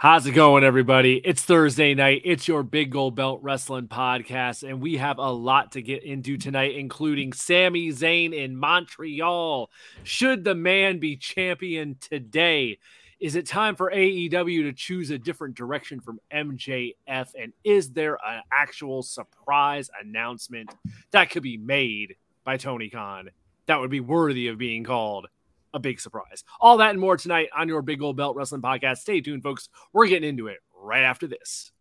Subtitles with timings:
[0.00, 1.16] How's it going, everybody?
[1.16, 2.22] It's Thursday night.
[2.24, 6.38] It's your Big Gold Belt Wrestling podcast, and we have a lot to get into
[6.38, 9.70] tonight, including Sami Zayn in Montreal.
[10.02, 12.78] Should the man be champion today?
[13.20, 17.34] Is it time for AEW to choose a different direction from MJF?
[17.38, 20.70] And is there an actual surprise announcement
[21.10, 23.28] that could be made by Tony Khan
[23.66, 25.26] that would be worthy of being called
[25.72, 26.44] a big surprise.
[26.60, 28.98] All that and more tonight on your Big Gold Belt Wrestling Podcast.
[28.98, 29.68] Stay tuned, folks.
[29.92, 31.72] We're getting into it right after this.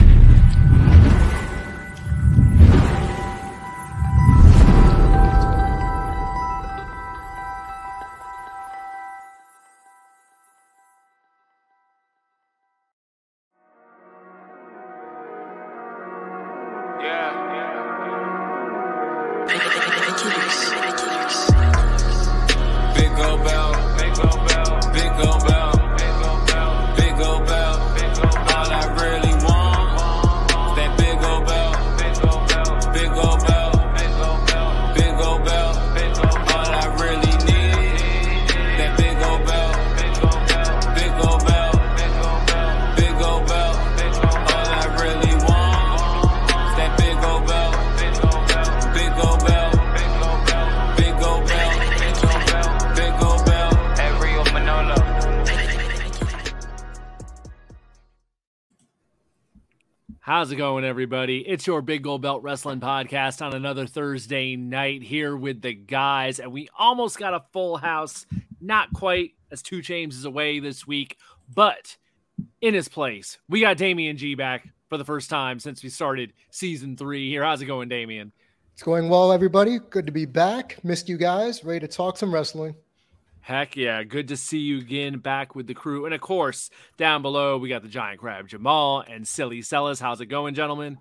[61.00, 61.48] Everybody?
[61.48, 66.42] It's your Big Gold Belt Wrestling Podcast on another Thursday night here with the guys.
[66.42, 68.26] And we almost got a full house.
[68.60, 71.16] Not quite, as 2 Chainz is away this week.
[71.56, 71.96] But
[72.60, 76.34] in his place, we got Damian G back for the first time since we started
[76.52, 77.46] season three here.
[77.46, 78.34] How's it going, Damian?
[78.74, 79.80] It's going well, everybody.
[79.80, 80.84] Good to be back.
[80.84, 81.64] Missed you guys.
[81.64, 82.76] Ready to talk some wrestling.
[83.50, 84.04] Heck yeah.
[84.04, 86.06] Good to see you again back with the crew.
[86.06, 90.00] And of course, down below, we got the giant crab Jamal and Silly Sellis.
[90.00, 91.00] How's it going, gentlemen?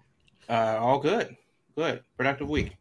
[0.48, 1.36] Uh, all good.
[1.76, 2.02] Good.
[2.16, 2.74] Productive week.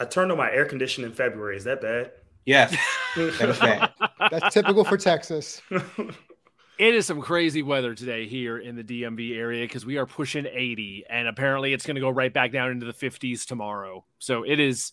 [0.00, 1.56] I turned on my air conditioning in February.
[1.56, 2.10] Is that bad?
[2.46, 2.76] Yes.
[3.14, 3.90] that is bad.
[4.32, 5.62] That's typical for Texas.
[6.78, 10.46] It is some crazy weather today here in the DMV area because we are pushing
[10.46, 14.04] 80, and apparently it's going to go right back down into the 50s tomorrow.
[14.18, 14.92] So it is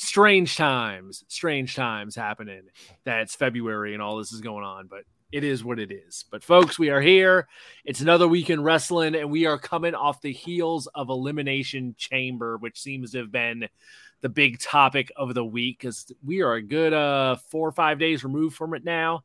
[0.00, 2.62] strange times, strange times happening.
[3.04, 6.24] That's February and all this is going on, but it is what it is.
[6.30, 7.48] But folks, we are here.
[7.84, 12.56] It's another week in wrestling, and we are coming off the heels of Elimination Chamber,
[12.56, 13.68] which seems to have been
[14.22, 17.98] the big topic of the week because we are a good uh four or five
[17.98, 19.22] days removed from it now.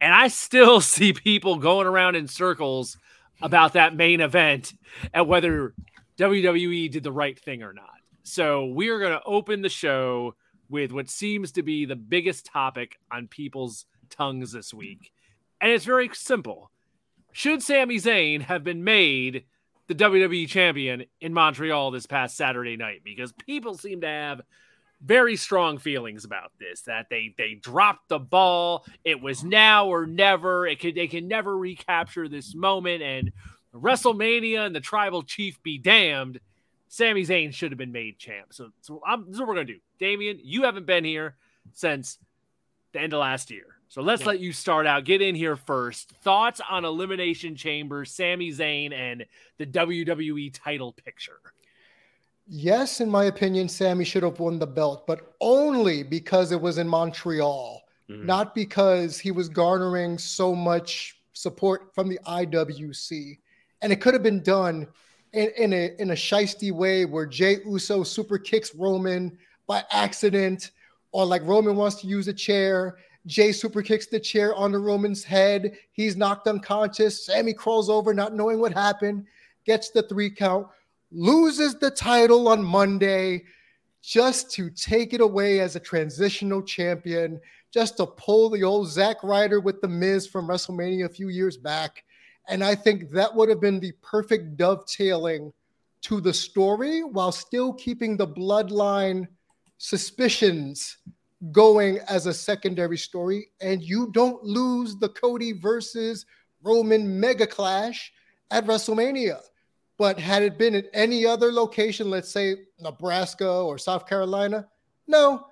[0.00, 2.96] And I still see people going around in circles
[3.42, 4.72] about that main event
[5.12, 5.74] and whether
[6.18, 7.97] WWE did the right thing or not.
[8.28, 10.34] So we are going to open the show
[10.68, 15.12] with what seems to be the biggest topic on people's tongues this week.
[15.60, 16.70] And it's very simple.
[17.32, 19.44] Should Sami Zayn have been made
[19.86, 23.00] the WWE champion in Montreal this past Saturday night?
[23.02, 24.42] Because people seem to have
[25.00, 30.06] very strong feelings about this that they they dropped the ball it was now or
[30.06, 33.30] never it could they can never recapture this moment and
[33.72, 36.40] WrestleMania and the tribal chief be damned
[36.88, 38.52] Sami Zayn should have been made champ.
[38.52, 39.78] So, so I'm, this is what we're gonna do.
[39.98, 41.36] Damian, you haven't been here
[41.74, 42.18] since
[42.92, 43.66] the end of last year.
[43.88, 44.28] So let's yeah.
[44.28, 45.04] let you start out.
[45.04, 46.12] Get in here first.
[46.22, 49.24] Thoughts on Elimination Chamber, Sami Zayn, and
[49.56, 51.40] the WWE title picture.
[52.46, 56.78] Yes, in my opinion, Sami should have won the belt, but only because it was
[56.78, 58.24] in Montreal, mm-hmm.
[58.24, 63.38] not because he was garnering so much support from the IWC.
[63.80, 64.86] And it could have been done
[65.32, 70.70] in, in a in a shisty way where Jey Uso super kicks Roman by accident,
[71.12, 72.96] or like Roman wants to use a chair.
[73.26, 75.76] Jey super kicks the chair on the Roman's head.
[75.92, 77.26] He's knocked unconscious.
[77.26, 79.26] Sammy crawls over, not knowing what happened,
[79.66, 80.66] gets the three count,
[81.10, 83.44] loses the title on Monday
[84.00, 87.38] just to take it away as a transitional champion,
[87.70, 91.58] just to pull the old Zack Ryder with the Miz from WrestleMania a few years
[91.58, 92.04] back.
[92.48, 95.52] And I think that would have been the perfect dovetailing
[96.02, 99.26] to the story while still keeping the bloodline
[99.76, 100.96] suspicions
[101.52, 103.48] going as a secondary story.
[103.60, 106.24] And you don't lose the Cody versus
[106.62, 108.12] Roman mega clash
[108.50, 109.40] at WrestleMania.
[109.98, 114.66] But had it been at any other location, let's say Nebraska or South Carolina,
[115.06, 115.46] no,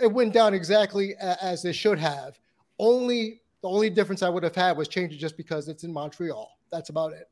[0.00, 2.38] it went down exactly as it should have.
[2.78, 5.92] Only the only difference I would have had was change it just because it's in
[5.92, 6.50] Montreal.
[6.70, 7.28] That's about it.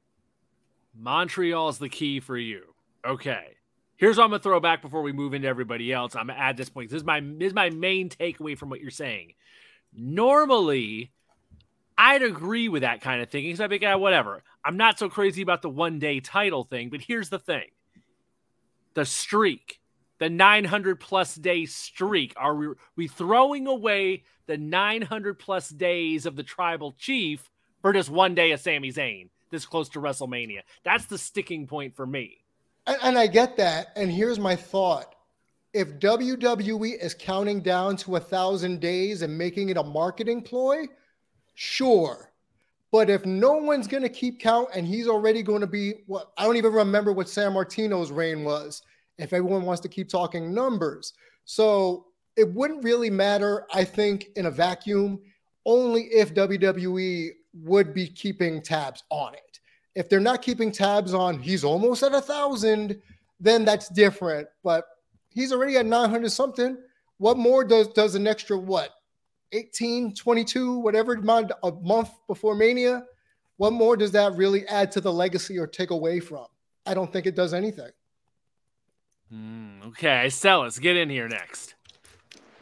[0.95, 2.63] Montreal is the key for you.
[3.05, 3.57] Okay.
[3.97, 6.15] Here's what I'm gonna throw back before we move into everybody else.
[6.15, 6.91] I'm gonna add this point.
[6.91, 9.33] This is my this is my main takeaway from what you're saying.
[9.93, 11.11] Normally,
[11.97, 13.57] I'd agree with that kind of thinking.
[13.57, 14.45] So be like, yeah, whatever.
[14.65, 17.67] I'm not so crazy about the one day title thing, but here's the thing
[18.95, 19.81] the streak,
[20.19, 22.35] the 900 plus day streak.
[22.37, 27.51] Are we, we throwing away the 900 plus days of the tribal chief
[27.83, 30.61] for just one day of Sami Zayn this close to WrestleMania?
[30.85, 32.39] That's the sticking point for me.
[32.87, 33.89] And, and I get that.
[33.97, 35.15] And here's my thought
[35.75, 40.87] if WWE is counting down to a thousand days and making it a marketing ploy,
[41.55, 42.33] sure.
[42.91, 46.33] But if no one's going to keep count and he's already going to be what
[46.39, 48.83] I don't even remember what Sammartino's reign was,
[49.19, 51.13] if everyone wants to keep talking numbers.
[51.45, 52.07] So
[52.37, 55.21] it wouldn't really matter, I think, in a vacuum,
[55.67, 57.31] only if WWE
[57.65, 59.61] would be keeping tabs on it.
[59.95, 63.01] If they're not keeping tabs on he's almost at a thousand,
[63.41, 64.49] then that's different.
[64.63, 64.85] But
[65.31, 66.79] he's already at 900 something.
[67.19, 68.91] What more does does an extra what
[69.53, 73.05] 18, 22, whatever amount a month before Mania?
[73.57, 76.47] What more does that really add to the legacy or take away from?
[76.87, 77.91] I don't think it does anything.
[79.33, 81.75] Mm, okay, Celis, get in here next.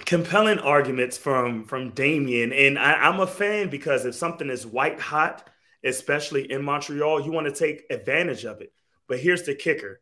[0.05, 5.01] Compelling arguments from from Damian, and I, I'm a fan because if something is white
[5.01, 5.49] hot,
[5.85, 8.73] especially in Montreal, you want to take advantage of it.
[9.09, 10.01] But here's the kicker: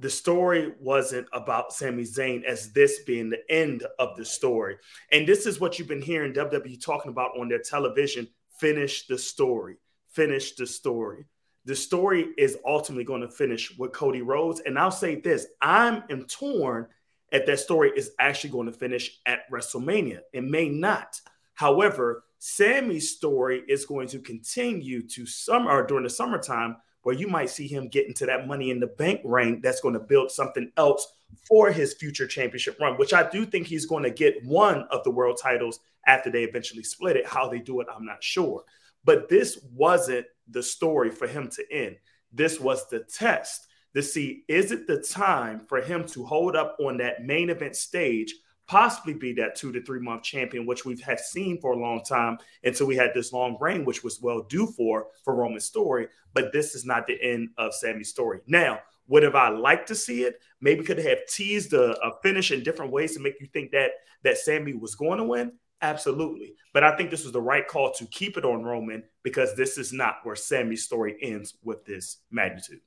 [0.00, 4.76] the story wasn't about Sami Zayn as this being the end of the story.
[5.12, 8.28] And this is what you've been hearing WWE talking about on their television
[8.58, 9.76] finish the story,
[10.10, 11.26] finish the story.
[11.68, 14.62] The story is ultimately going to finish with Cody Rhodes.
[14.64, 16.86] And I'll say this I'm torn
[17.30, 20.20] if that story is actually going to finish at WrestleMania.
[20.32, 21.20] It may not.
[21.52, 27.28] However, Sammy's story is going to continue to summer or during the summertime where you
[27.28, 30.30] might see him get into that money in the bank ring that's going to build
[30.30, 31.06] something else
[31.46, 35.04] for his future championship run, which I do think he's going to get one of
[35.04, 37.26] the world titles after they eventually split it.
[37.26, 38.64] How they do it, I'm not sure.
[39.04, 41.96] But this wasn't the story for him to end.
[42.32, 46.76] This was the test to see is it the time for him to hold up
[46.78, 48.34] on that main event stage
[48.68, 52.02] possibly be that two to three month champion, which we've had seen for a long
[52.04, 56.06] time until we had this long reign, which was well due for for Roman's story.
[56.34, 58.40] But this is not the end of Sammy's story.
[58.46, 60.40] Now, would have I liked to see it?
[60.60, 63.90] Maybe could have teased a, a finish in different ways to make you think that
[64.22, 65.52] that Sammy was going to win.
[65.80, 66.54] Absolutely.
[66.72, 69.78] But I think this was the right call to keep it on Roman because this
[69.78, 72.80] is not where Sammy's story ends with this magnitude.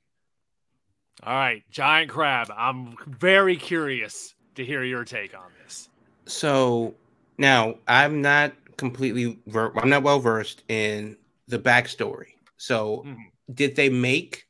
[1.24, 2.50] All right, Giant Crab.
[2.56, 5.88] I'm very curious to hear your take on this.
[6.26, 6.94] So
[7.38, 11.16] now I'm not completely ver- I'm not well versed in
[11.48, 12.32] the backstory.
[12.56, 13.22] So mm-hmm.
[13.54, 14.46] did they make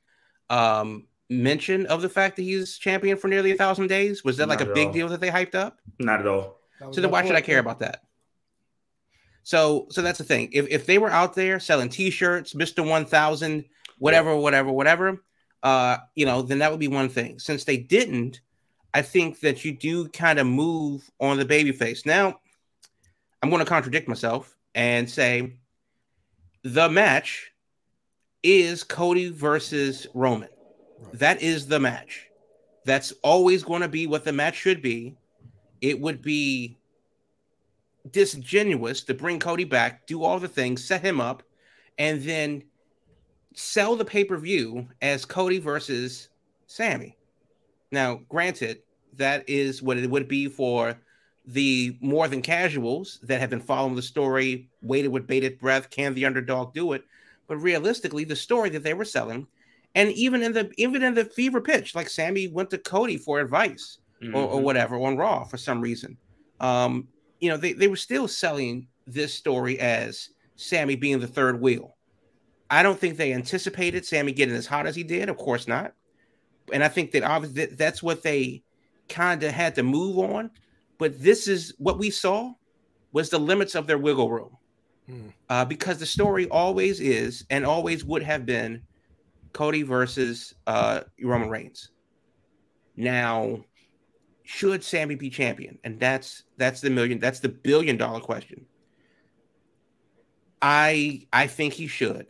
[0.51, 4.23] um mention of the fact that he's champion for nearly a thousand days?
[4.23, 4.93] Was that not like a big all.
[4.93, 5.79] deal that they hyped up?
[5.99, 6.59] Not at all.
[6.91, 8.03] So then why should I care about that?
[9.43, 10.51] So so that's the thing.
[10.53, 12.87] If if they were out there selling t-shirts, Mr.
[12.87, 13.65] 1000,
[13.99, 15.23] whatever, whatever, whatever,
[15.63, 17.39] uh, you know, then that would be one thing.
[17.39, 18.41] Since they didn't,
[18.95, 22.05] I think that you do kind of move on the baby face.
[22.05, 22.41] Now,
[23.43, 25.55] I'm going to contradict myself and say
[26.63, 27.53] the match
[28.43, 30.49] is Cody versus Roman.
[31.01, 31.19] Right.
[31.19, 32.29] That is the match.
[32.85, 35.17] That's always going to be what the match should be.
[35.81, 36.79] It would be
[38.11, 41.43] disingenuous to bring Cody back, do all the things, set him up,
[41.99, 42.63] and then
[43.55, 46.29] sell the pay per view as Cody versus
[46.67, 47.17] Sammy.
[47.91, 48.83] Now, granted,
[49.15, 50.97] that is what it would be for
[51.45, 55.91] the more than casuals that have been following the story, waited with bated breath.
[55.91, 57.05] Can the underdog do it?
[57.49, 59.47] But realistically, the story that they were selling,
[59.95, 63.41] and even in the even in the fever pitch, like Sammy went to Cody for
[63.41, 64.35] advice mm-hmm.
[64.35, 64.65] or, or, mm-hmm.
[64.65, 66.17] whatever on Raw for some reason.
[66.61, 67.09] Um,
[67.43, 71.97] you know, they, they were still selling this story as Sammy being the third wheel.
[72.71, 75.29] I don't think they anticipated Sammy getting as hot as he did.
[75.29, 75.93] Of course not
[76.73, 78.63] and I think that obviously that's what they
[79.09, 80.51] kind of had to move on.
[80.99, 82.53] But this is what we saw
[83.13, 84.57] was the limits of their wiggle room,
[85.07, 85.29] hmm.
[85.49, 88.83] uh, because the story always is and always would have been
[89.53, 91.91] Cody versus uh, Roman Reigns.
[92.97, 93.65] Now,
[94.45, 95.79] should Sammy be champion?
[95.85, 98.67] And that's that's the million that's the billion dollar question.
[100.61, 102.27] I I think he should.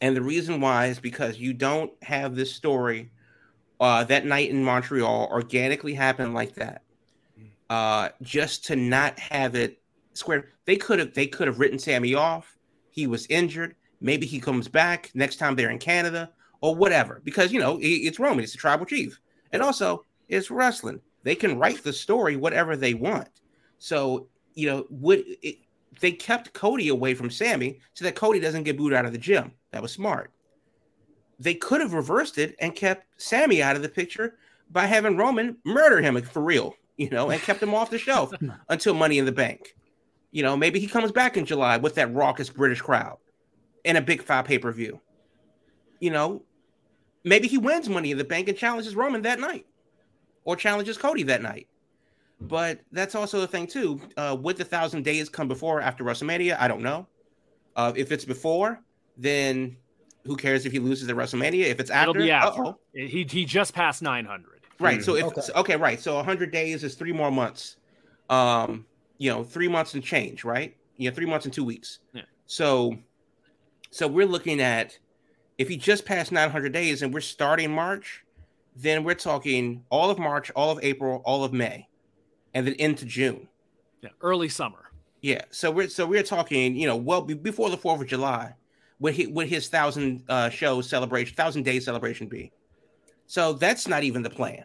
[0.00, 3.10] And the reason why is because you don't have this story
[3.80, 6.82] uh, that night in Montreal organically happen like that.
[7.68, 9.80] Uh, just to not have it
[10.14, 10.48] square.
[10.64, 12.56] They could have they could have written Sammy off.
[12.90, 13.76] He was injured.
[14.00, 16.30] Maybe he comes back next time they're in Canada
[16.60, 17.20] or whatever.
[17.24, 18.42] Because you know it's Roman.
[18.42, 19.20] It's the tribal chief,
[19.52, 21.00] and also it's wrestling.
[21.22, 23.28] They can write the story whatever they want.
[23.78, 25.58] So you know, would it,
[26.00, 29.18] they kept Cody away from Sammy so that Cody doesn't get booed out of the
[29.18, 29.52] gym.
[29.72, 30.32] That was smart.
[31.38, 34.36] They could have reversed it and kept Sammy out of the picture
[34.70, 38.32] by having Roman murder him for real, you know, and kept him off the shelf
[38.68, 39.74] until Money in the Bank.
[40.32, 43.16] You know, maybe he comes back in July with that raucous British crowd
[43.84, 45.00] in a big five pay per view.
[45.98, 46.42] You know,
[47.24, 49.66] maybe he wins Money in the Bank and challenges Roman that night
[50.50, 51.68] or challenges Cody that night.
[52.40, 54.00] But that's also the thing too.
[54.16, 56.56] Uh, would the thousand days come before or after WrestleMania?
[56.58, 57.06] I don't know.
[57.76, 58.80] Uh, if it's before,
[59.16, 59.76] then
[60.26, 61.66] who cares if he loses at WrestleMania?
[61.66, 62.74] If it's after, after.
[62.92, 64.62] he he just passed nine hundred.
[64.80, 65.02] Right.
[65.04, 65.40] So if okay.
[65.54, 66.00] okay, right.
[66.00, 67.76] So hundred days is three more months.
[68.28, 68.86] Um,
[69.18, 70.74] you know, three months and change, right?
[70.96, 72.00] Yeah, three months and two weeks.
[72.12, 72.22] Yeah.
[72.46, 72.96] So,
[73.90, 74.98] so we're looking at
[75.58, 78.24] if he just passed nine hundred days and we're starting March,
[78.76, 81.88] then we're talking all of March, all of April, all of May
[82.54, 83.48] and then into June.
[84.02, 84.90] Yeah, early summer.
[85.20, 88.54] Yeah, so we're so we're talking, you know, well before the Fourth of July,
[88.98, 92.52] would he would his thousand uh, show celebration, thousand day celebration be?
[93.26, 94.64] So that's not even the plan.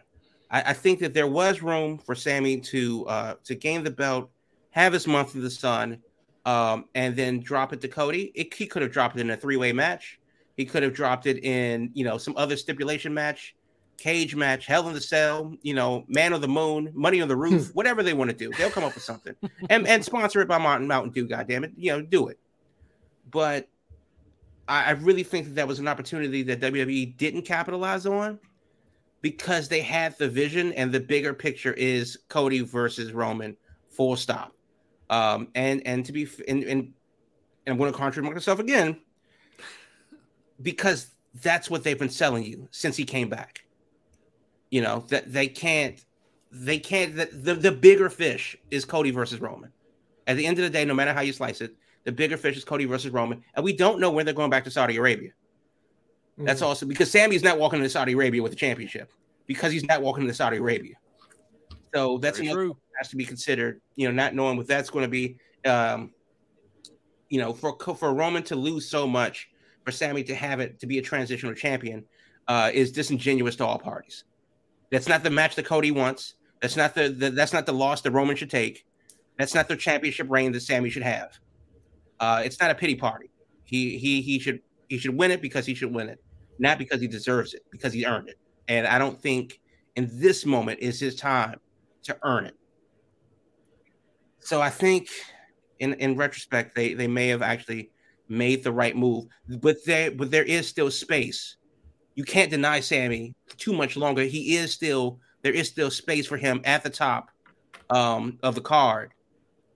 [0.50, 4.30] I, I think that there was room for Sammy to uh, to gain the belt,
[4.70, 5.98] have his month in the sun,
[6.46, 8.32] um, and then drop it to Cody.
[8.34, 10.18] It, he could have dropped it in a three way match.
[10.56, 13.55] He could have dropped it in you know some other stipulation match
[13.98, 17.36] cage match, Hell in the Cell, you know, Man of the Moon, Money on the
[17.36, 19.34] Roof, whatever they want to do, they'll come up with something
[19.70, 21.26] and and sponsor it by Mountain Mountain Dew.
[21.26, 22.38] Goddamn it, you know, do it.
[23.30, 23.68] But
[24.68, 28.38] I, I really think that that was an opportunity that WWE didn't capitalize on
[29.22, 33.56] because they had the vision and the bigger picture is Cody versus Roman,
[33.88, 34.52] full stop.
[35.08, 36.92] Um, and and to be and and, and
[37.66, 39.00] I'm going to contradict myself again
[40.62, 41.08] because
[41.42, 43.65] that's what they've been selling you since he came back
[44.76, 46.04] you know that they can't
[46.52, 49.72] they can't the, the, the bigger fish is Cody versus Roman.
[50.26, 52.58] At the end of the day, no matter how you slice it, the bigger fish
[52.58, 55.30] is Cody versus Roman, and we don't know when they're going back to Saudi Arabia.
[55.30, 56.44] Mm-hmm.
[56.44, 59.10] That's also because Sammy's not walking into Saudi Arabia with the championship
[59.46, 60.96] because he's not walking into Saudi Arabia.
[61.94, 62.76] So that's Very another true.
[62.98, 63.80] has to be considered.
[63.94, 65.38] You know, not knowing what that's going to be.
[65.64, 66.12] Um,
[67.30, 69.48] you know, for for Roman to lose so much,
[69.86, 72.04] for Sammy to have it to be a transitional champion,
[72.46, 74.24] uh, is disingenuous to all parties.
[74.90, 76.34] That's not the match that Cody wants.
[76.60, 78.86] That's not the, the that's not the loss that Roman should take.
[79.38, 81.38] That's not the championship reign that Sammy should have.
[82.18, 83.30] Uh, it's not a pity party.
[83.64, 86.22] He he he should he should win it because he should win it,
[86.58, 88.38] not because he deserves it, because he earned it.
[88.68, 89.60] And I don't think
[89.96, 91.60] in this moment is his time
[92.04, 92.54] to earn it.
[94.40, 95.08] So I think
[95.80, 97.90] in in retrospect they they may have actually
[98.28, 99.26] made the right move,
[99.60, 101.56] but there but there is still space
[102.16, 104.22] you can't deny Sammy too much longer.
[104.22, 107.30] He is still there is still space for him at the top
[107.90, 109.12] um, of the card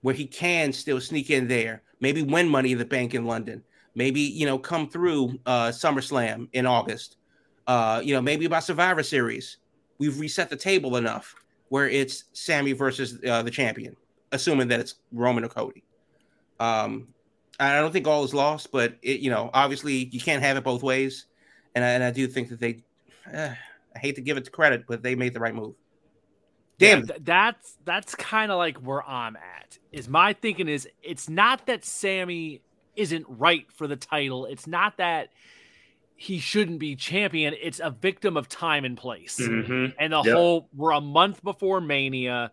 [0.00, 1.82] where he can still sneak in there.
[2.00, 3.62] Maybe win Money in the Bank in London.
[3.94, 7.18] Maybe you know come through uh, SummerSlam in August.
[7.66, 9.58] Uh, you know maybe about Survivor Series.
[9.98, 11.34] We've reset the table enough
[11.68, 13.94] where it's Sammy versus uh, the champion,
[14.32, 15.84] assuming that it's Roman or Cody.
[16.58, 17.08] Um,
[17.60, 20.64] I don't think all is lost, but it, you know obviously you can't have it
[20.64, 21.26] both ways
[21.74, 22.82] and I, and I do think that they.
[23.32, 23.54] Uh,
[23.94, 25.74] I hate to give it to credit, but they made the right move.
[26.78, 29.78] Damn, yeah, th- that's that's kind of like where I'm at.
[29.92, 32.62] Is my thinking is it's not that Sammy
[32.96, 34.46] isn't right for the title.
[34.46, 35.30] It's not that
[36.16, 37.54] he shouldn't be champion.
[37.60, 39.38] It's a victim of time and place.
[39.40, 39.98] Mm-hmm.
[39.98, 40.34] And the yep.
[40.34, 42.52] whole we're a month before Mania.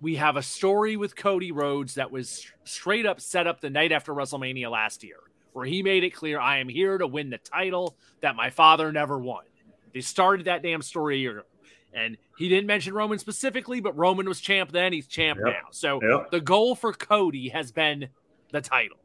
[0.00, 3.92] We have a story with Cody Rhodes that was straight up set up the night
[3.92, 5.18] after WrestleMania last year
[5.52, 8.92] where he made it clear I am here to win the title that my father
[8.92, 9.44] never won.
[9.92, 11.46] They started that damn story a year ago.
[11.92, 14.92] And he didn't mention Roman specifically, but Roman was champ then.
[14.92, 15.54] He's champ yep.
[15.54, 15.68] now.
[15.70, 16.30] So yep.
[16.30, 18.08] the goal for Cody has been
[18.50, 18.96] the title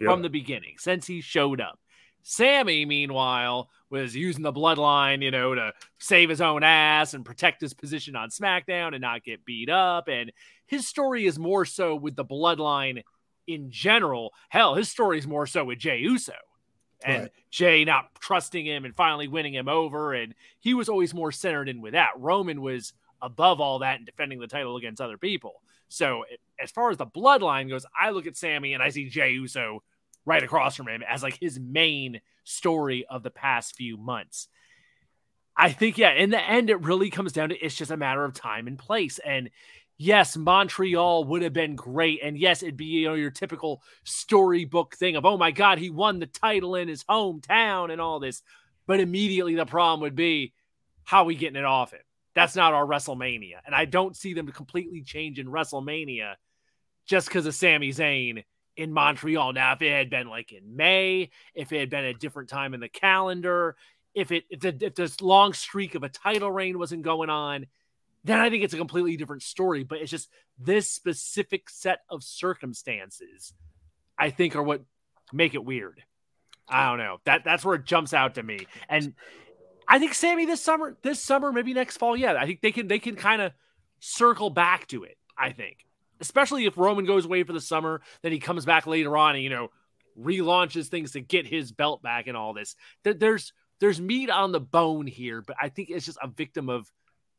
[0.00, 0.10] yep.
[0.10, 1.80] from the beginning since he showed up.
[2.22, 7.60] Sammy, meanwhile, was using the bloodline, you know, to save his own ass and protect
[7.60, 10.08] his position on SmackDown and not get beat up.
[10.08, 10.32] And
[10.66, 13.02] his story is more so with the bloodline
[13.46, 14.32] in general.
[14.48, 16.34] Hell, his story is more so with Jey Uso
[17.04, 17.32] and right.
[17.50, 20.12] Jey not trusting him and finally winning him over.
[20.14, 22.10] And he was always more centered in with that.
[22.16, 25.62] Roman was above all that and defending the title against other people.
[25.88, 26.24] So
[26.60, 29.82] as far as the bloodline goes, I look at Sammy and I see Jey Uso
[30.24, 34.48] right across from him as like his main story of the past few months.
[35.56, 38.24] I think, yeah, in the end, it really comes down to it's just a matter
[38.24, 39.18] of time and place.
[39.24, 39.50] And
[39.98, 42.20] yes, Montreal would have been great.
[42.22, 45.90] And yes, it'd be, you know, your typical storybook thing of, oh my God, he
[45.90, 48.42] won the title in his hometown and all this.
[48.86, 50.52] But immediately the problem would be,
[51.04, 52.00] how are we getting it off him?
[52.34, 53.56] That's not our WrestleMania.
[53.64, 56.34] And I don't see them completely change in WrestleMania
[57.06, 58.44] just because of Sami Zayn
[58.76, 59.54] in Montreal.
[59.54, 62.74] Now, if it had been like in May, if it had been a different time
[62.74, 63.76] in the calendar,
[64.14, 67.66] if it if, the, if this long streak of a title reign wasn't going on,
[68.26, 69.84] then I think it's a completely different story.
[69.84, 70.28] But it's just
[70.58, 73.54] this specific set of circumstances,
[74.18, 74.82] I think, are what
[75.32, 76.02] make it weird.
[76.68, 77.18] I don't know.
[77.24, 78.66] That that's where it jumps out to me.
[78.88, 79.14] And
[79.86, 82.88] I think Sammy this summer, this summer, maybe next fall, yeah, I think they can
[82.88, 83.52] they can kind of
[84.00, 85.16] circle back to it.
[85.38, 85.86] I think,
[86.20, 89.44] especially if Roman goes away for the summer, then he comes back later on and
[89.44, 89.70] you know
[90.18, 92.74] relaunches things to get his belt back and all this.
[93.04, 96.90] There's there's meat on the bone here, but I think it's just a victim of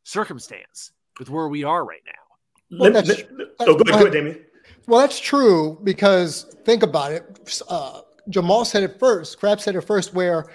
[0.08, 2.80] circumstance with where we are right now.
[2.80, 3.24] Well, that's,
[3.60, 4.46] oh, go ahead, go ahead,
[4.88, 7.62] Well, that's true because think about it.
[7.68, 9.38] Uh, Jamal said it first.
[9.40, 10.46] Crab said it first, where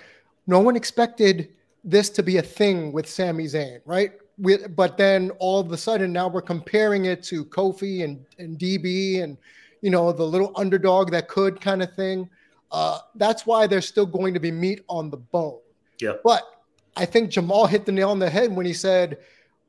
[0.47, 1.51] no one expected
[1.85, 4.13] this to be a thing with Sami Zayn, right?
[4.39, 8.59] We, but then all of a sudden now we're comparing it to Kofi and, and
[8.59, 9.37] DB and
[9.83, 12.29] you know the little underdog that could kind of thing.
[12.71, 15.61] Uh, that's why there's still going to be meat on the bone.
[16.01, 16.15] Yeah.
[16.25, 16.43] But
[16.97, 19.19] I think Jamal hit the nail on the head when he said,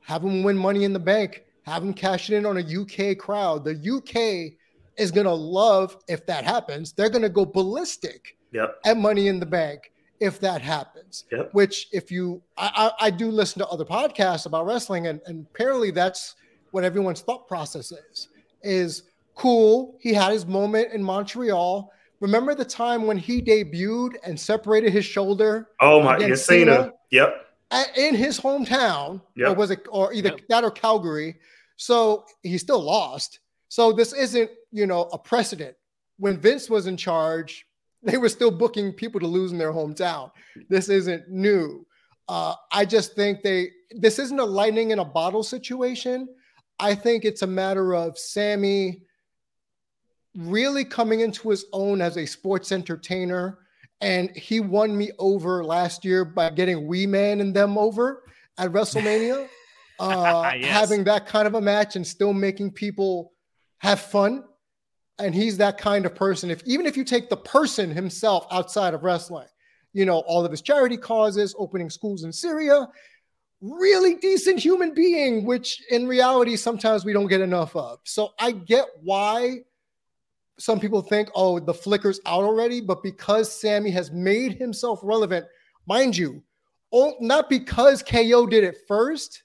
[0.03, 1.43] "Have him win Money in the Bank.
[1.63, 3.63] Have him cash it in on a UK crowd.
[3.63, 4.57] The UK
[4.97, 6.91] is going to love if that happens.
[6.91, 8.79] They're going to go ballistic yep.
[8.85, 11.25] at Money in the Bank if that happens.
[11.31, 11.49] Yep.
[11.53, 15.45] Which, if you, I, I, I, do listen to other podcasts about wrestling, and, and
[15.53, 16.35] apparently that's
[16.71, 18.29] what everyone's thought process is.
[18.61, 19.03] Is
[19.35, 19.97] cool.
[19.99, 21.91] He had his moment in Montreal.
[22.19, 25.69] Remember the time when he debuted and separated his shoulder?
[25.81, 26.93] Oh my, Cena.
[27.11, 27.47] Yep.
[27.73, 29.49] At, in his hometown, yep.
[29.49, 30.41] or was it, or either yep.
[30.49, 31.35] that or Calgary?
[31.77, 33.39] So he still lost.
[33.69, 35.75] So this isn't, you know, a precedent.
[36.17, 37.65] When Vince was in charge,
[38.03, 40.31] they were still booking people to lose in their hometown.
[40.69, 41.85] This isn't new.
[42.27, 46.27] Uh, I just think they this isn't a lightning in a bottle situation.
[46.79, 49.03] I think it's a matter of Sammy
[50.35, 53.59] really coming into his own as a sports entertainer.
[54.03, 58.23] And he won me over last year by getting Wee Man and them over
[58.57, 59.47] at WrestleMania.
[59.99, 60.65] uh, yes.
[60.65, 63.31] Having that kind of a match and still making people
[63.79, 64.43] have fun
[65.19, 66.51] and he's that kind of person.
[66.51, 69.47] If even if you take the person himself outside of wrestling,
[69.93, 72.87] you know, all of his charity causes, opening schools in Syria,
[73.61, 77.99] really decent human being, which in reality sometimes we don't get enough of.
[78.03, 79.59] So I get why
[80.63, 85.45] some people think, oh, the flicker's out already, but because Sammy has made himself relevant,
[85.87, 86.41] mind you,
[87.19, 89.43] not because KO did it first,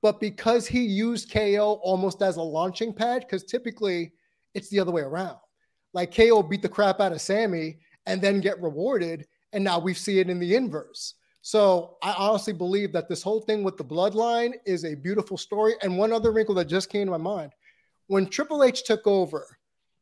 [0.00, 4.12] but because he used KO almost as a launching pad, because typically
[4.54, 5.38] it's the other way around.
[5.92, 9.26] Like KO beat the crap out of Sammy and then get rewarded.
[9.52, 11.14] And now we see it in the inverse.
[11.42, 15.74] So I honestly believe that this whole thing with the bloodline is a beautiful story.
[15.82, 17.50] And one other wrinkle that just came to my mind
[18.06, 19.56] when Triple H took over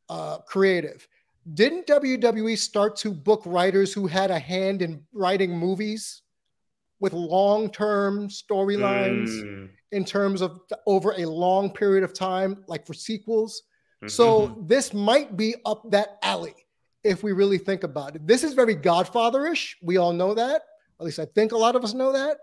[0.09, 1.07] uh, creative,
[1.55, 6.23] didn't WWE start to book writers who had a hand in writing movies
[7.01, 9.68] with long term storylines mm.
[9.92, 13.62] in terms of over a long period of time, like for sequels?
[13.99, 14.09] Mm-hmm.
[14.09, 16.55] So this might be up that alley
[17.05, 18.27] if we really think about it.
[18.27, 19.75] This is very Godfatherish.
[19.83, 20.62] We all know that.
[21.01, 22.38] At least I think a lot of us know that.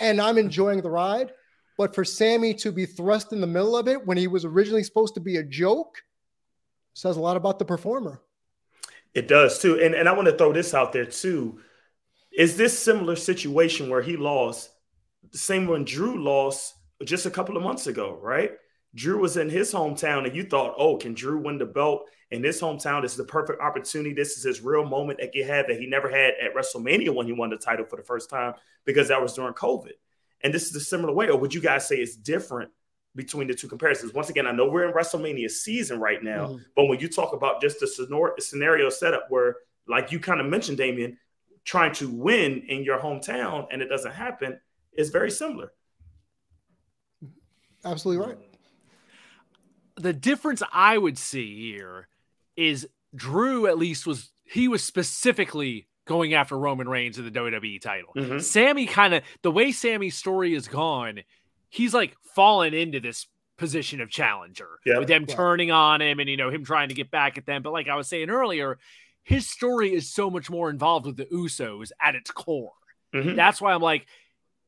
[0.00, 1.32] And I'm enjoying the ride.
[1.78, 4.82] But for Sammy to be thrust in the middle of it when he was originally
[4.82, 5.96] supposed to be a joke
[7.00, 8.20] says a lot about the performer.
[9.14, 9.80] It does too.
[9.80, 11.60] And, and I want to throw this out there too.
[12.36, 14.70] Is this similar situation where he lost
[15.32, 18.52] the same when Drew lost just a couple of months ago, right?
[18.94, 22.42] Drew was in his hometown, and you thought, oh, can Drew win the belt in
[22.42, 23.02] his hometown?
[23.02, 24.12] This is the perfect opportunity.
[24.12, 27.26] This is his real moment that he had that he never had at WrestleMania when
[27.26, 29.92] he won the title for the first time because that was during COVID.
[30.42, 32.72] And this is a similar way, or would you guys say it's different
[33.14, 34.14] between the two comparisons?
[34.14, 36.62] Once again, I know we're in WrestleMania season right now, mm-hmm.
[36.76, 39.56] but when you talk about just the scenario setup where,
[39.88, 41.18] like you kind of mentioned, Damian,
[41.64, 44.58] trying to win in your hometown and it doesn't happen,
[44.92, 45.72] is very similar.
[47.84, 48.38] Absolutely right
[50.00, 52.08] the difference I would see here
[52.56, 57.80] is Drew at least was he was specifically going after Roman Reigns in the WWE
[57.80, 58.12] title.
[58.16, 58.38] Mm-hmm.
[58.38, 61.20] Sammy kind of the way Sammy's story is gone,
[61.70, 64.98] he's like fallen into this position of challenger yep.
[64.98, 67.62] with them turning on him and you know him trying to get back at them.
[67.62, 68.78] But like I was saying earlier,
[69.22, 72.72] his story is so much more involved with the Usos at its core.
[73.14, 73.36] Mm-hmm.
[73.36, 74.06] That's why I'm like,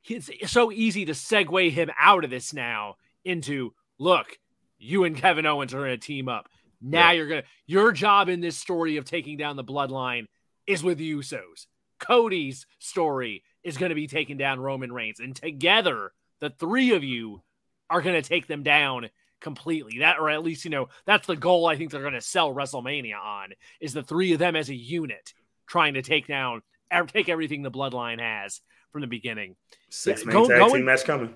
[0.09, 4.39] it's so easy to segue him out of this now into look,
[4.79, 6.49] you and Kevin Owens are going to team up.
[6.81, 7.13] Now yeah.
[7.13, 10.27] you're going to, your job in this story of taking down the bloodline
[10.67, 11.67] is with the Usos.
[11.99, 15.21] Cody's story is going to be taking down Roman Reigns.
[15.21, 17.41] And together, the three of you
[17.89, 19.09] are going to take them down
[19.41, 20.01] completely.
[20.01, 22.53] That, or at least, you know, that's the goal I think they're going to sell
[22.53, 23.51] WrestleMania on
[23.81, 25.33] is the three of them as a unit
[25.69, 26.63] trying to take down,
[27.07, 29.55] take everything the bloodline has from the beginning.
[29.89, 31.33] Six yeah, man tag going, team match coming.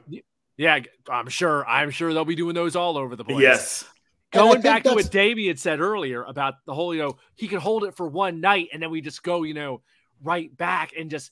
[0.57, 1.65] Yeah, I'm sure.
[1.65, 3.43] I'm sure they'll be doing those all over the place.
[3.43, 3.85] Yes.
[4.33, 7.61] Going back to what Davey had said earlier about the whole, you know, he could
[7.61, 9.83] hold it for one night and then we just go, you know,
[10.21, 11.31] right back and just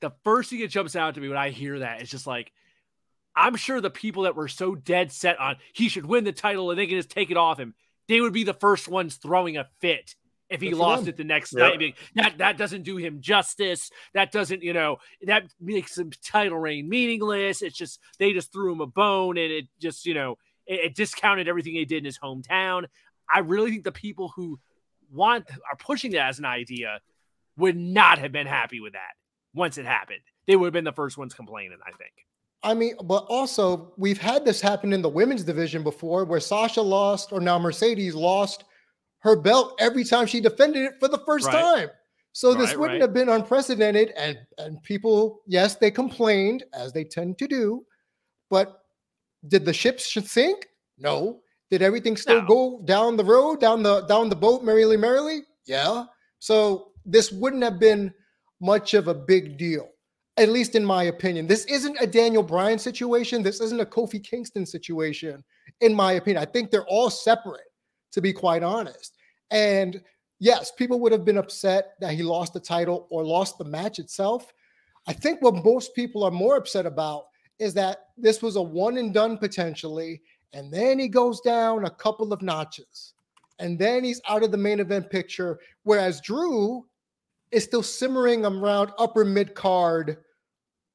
[0.00, 2.52] the first thing that jumps out to me when I hear that is just like,
[3.38, 6.70] I'm sure the people that were so dead set on he should win the title
[6.70, 7.74] and they can just take it off him,
[8.08, 10.16] they would be the first ones throwing a fit
[10.50, 11.78] if he lost it the next yep.
[11.78, 11.94] night.
[12.16, 13.90] That that doesn't do him justice.
[14.14, 17.62] That doesn't, you know, that makes him title reign meaningless.
[17.62, 20.94] It's just they just threw him a bone and it just, you know, it, it
[20.96, 22.86] discounted everything he did in his hometown.
[23.30, 24.58] I really think the people who
[25.12, 27.00] want are pushing that as an idea
[27.56, 29.14] would not have been happy with that
[29.54, 30.20] once it happened.
[30.46, 32.12] They would have been the first ones complaining, I think.
[32.62, 36.82] I mean, but also we've had this happen in the women's division before where Sasha
[36.82, 38.64] lost or now Mercedes lost
[39.20, 41.52] her belt every time she defended it for the first right.
[41.52, 41.88] time.
[42.32, 43.02] So right, this wouldn't right.
[43.02, 47.84] have been unprecedented and and people yes, they complained as they tend to do,
[48.50, 48.80] but
[49.46, 50.66] did the ship sink?
[50.98, 51.40] No.
[51.70, 52.48] Did everything still no.
[52.48, 55.42] go down the road, down the down the boat merrily merrily?
[55.66, 56.04] Yeah.
[56.40, 58.12] So this wouldn't have been
[58.60, 59.88] much of a big deal
[60.38, 61.46] at least in my opinion.
[61.46, 63.42] This isn't a Daniel Bryan situation.
[63.42, 65.42] This isn't a Kofi Kingston situation,
[65.80, 66.42] in my opinion.
[66.42, 67.66] I think they're all separate,
[68.12, 69.16] to be quite honest.
[69.50, 70.00] And
[70.38, 73.98] yes, people would have been upset that he lost the title or lost the match
[73.98, 74.52] itself.
[75.08, 77.24] I think what most people are more upset about
[77.58, 80.22] is that this was a one and done potentially.
[80.52, 83.14] And then he goes down a couple of notches.
[83.58, 85.58] And then he's out of the main event picture.
[85.82, 86.86] Whereas Drew
[87.50, 90.18] is still simmering around upper mid card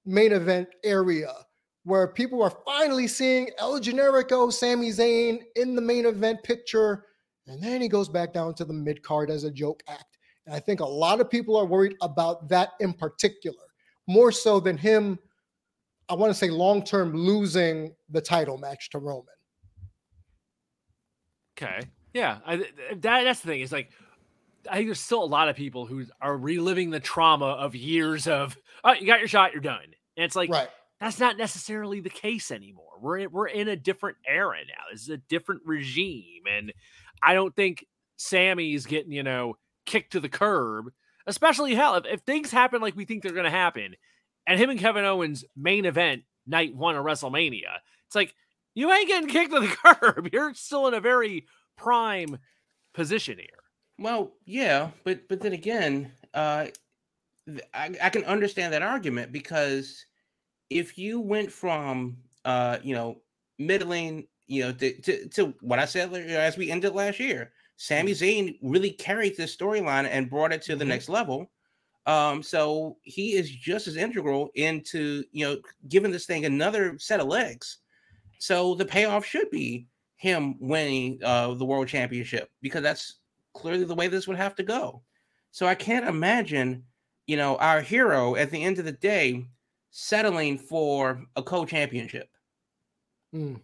[0.05, 1.31] main event area
[1.83, 7.05] where people are finally seeing El Generico, Sami Zayn in the main event picture.
[7.47, 10.17] And then he goes back down to the mid card as a joke act.
[10.45, 13.63] And I think a lot of people are worried about that in particular,
[14.07, 15.19] more so than him,
[16.09, 19.25] I want to say long term, losing the title match to Roman.
[21.57, 21.81] Okay.
[22.13, 22.39] Yeah.
[22.45, 23.61] I, that, that's the thing.
[23.61, 23.91] Is like,
[24.69, 28.27] I think there's still a lot of people who are reliving the trauma of years
[28.27, 29.83] of, oh, you got your shot, you're done.
[30.15, 30.69] And it's like, right.
[30.99, 32.93] that's not necessarily the case anymore.
[33.01, 34.83] We're in, we're in a different era now.
[34.91, 36.43] This is a different regime.
[36.49, 36.73] And
[37.21, 37.85] I don't think
[38.17, 40.91] Sami's getting, you know, kicked to the curb,
[41.27, 43.95] especially hell, if, if things happen like we think they're going to happen
[44.47, 48.33] and him and Kevin Owens main event night one of WrestleMania, it's like,
[48.75, 49.67] you ain't getting kicked to the
[50.01, 50.29] curb.
[50.31, 51.45] You're still in a very
[51.77, 52.39] prime
[52.93, 53.62] position here.
[53.99, 56.67] Well, yeah, but but then again, uh,
[57.73, 60.05] I, I can understand that argument because
[60.69, 63.21] if you went from uh, you know,
[63.59, 68.11] middling, you know, to, to, to what I said as we ended last year, Sami
[68.11, 68.23] mm-hmm.
[68.23, 70.89] Zayn really carried this storyline and brought it to the mm-hmm.
[70.89, 71.49] next level.
[72.05, 77.21] Um, so he is just as integral into you know giving this thing another set
[77.21, 77.79] of legs.
[78.39, 83.19] So the payoff should be him winning uh, the world championship because that's
[83.53, 85.01] clearly the way this would have to go.
[85.51, 86.83] So I can't imagine,
[87.27, 89.45] you know, our hero at the end of the day
[89.91, 92.29] settling for a co-championship.
[93.33, 93.61] Mm.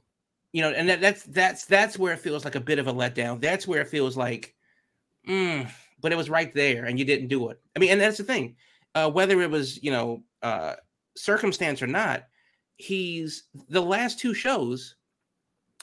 [0.54, 2.93] You know, and that, that's that's that's where it feels like a bit of a
[2.93, 3.41] letdown.
[3.41, 4.56] That's where it feels like,
[5.28, 7.60] mm, but it was right there and you didn't do it.
[7.75, 8.56] I mean, and that's the thing.
[8.95, 10.75] Uh, whether it was, you know, uh,
[11.15, 12.23] circumstance or not,
[12.78, 14.95] he's the last two shows,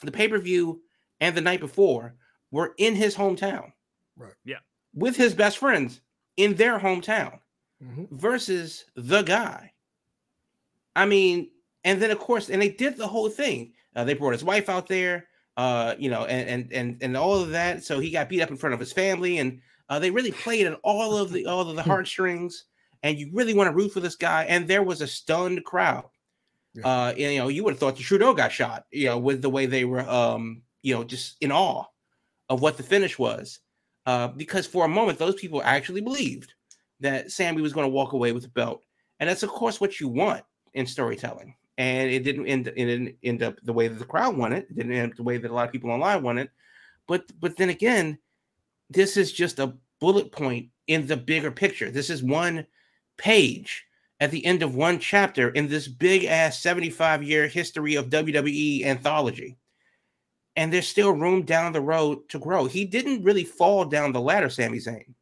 [0.03, 0.81] the pay-per-view
[1.21, 2.15] and the night before,
[2.51, 3.71] were in his hometown.
[4.17, 4.33] Right.
[4.43, 4.57] Yeah.
[4.93, 6.01] With his best friends
[6.37, 7.39] in their hometown
[7.83, 8.05] mm-hmm.
[8.11, 9.73] versus the guy.
[10.95, 11.49] I mean,
[11.83, 13.73] and then of course, and they did the whole thing.
[13.95, 15.27] Uh, they brought his wife out there,
[15.57, 17.83] uh, you know, and and and and all of that.
[17.83, 20.65] So he got beat up in front of his family, and uh, they really played
[20.65, 22.65] in all of the all of the heartstrings.
[23.03, 24.45] And you really want to root for this guy.
[24.45, 26.05] And there was a stunned crowd.
[26.73, 26.87] Yeah.
[26.87, 29.41] Uh, and, you know, you would have thought the Trudeau got shot, you know, with
[29.41, 31.85] the way they were, um, you know, just in awe
[32.49, 33.59] of what the finish was.
[34.07, 36.53] Uh, because for a moment, those people actually believed
[37.01, 38.81] that Sammy was going to walk away with the belt.
[39.19, 40.43] And that's, of course, what you want
[40.73, 41.53] in storytelling.
[41.77, 44.63] And it didn't end, it didn't end up the way that the crowd wanted.
[44.63, 46.49] It didn't end up the way that a lot of people online wanted.
[47.05, 48.17] But but then again,
[48.89, 51.91] this is just a bullet point in the bigger picture.
[51.91, 52.65] This is one
[53.17, 53.85] page
[54.21, 58.85] at the end of one chapter in this big ass 75 year history of WWE
[58.85, 59.57] anthology
[60.57, 62.65] and there's still room down the road to grow.
[62.65, 65.13] He didn't really fall down the ladder, Sami Zayn.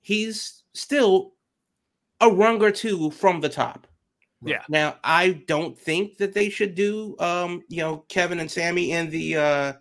[0.00, 1.34] He's still
[2.20, 3.86] a rung or two from the top.
[4.42, 4.62] Yeah.
[4.70, 9.10] Now, I don't think that they should do, um, you know, Kevin and Sammy in
[9.10, 9.72] the uh,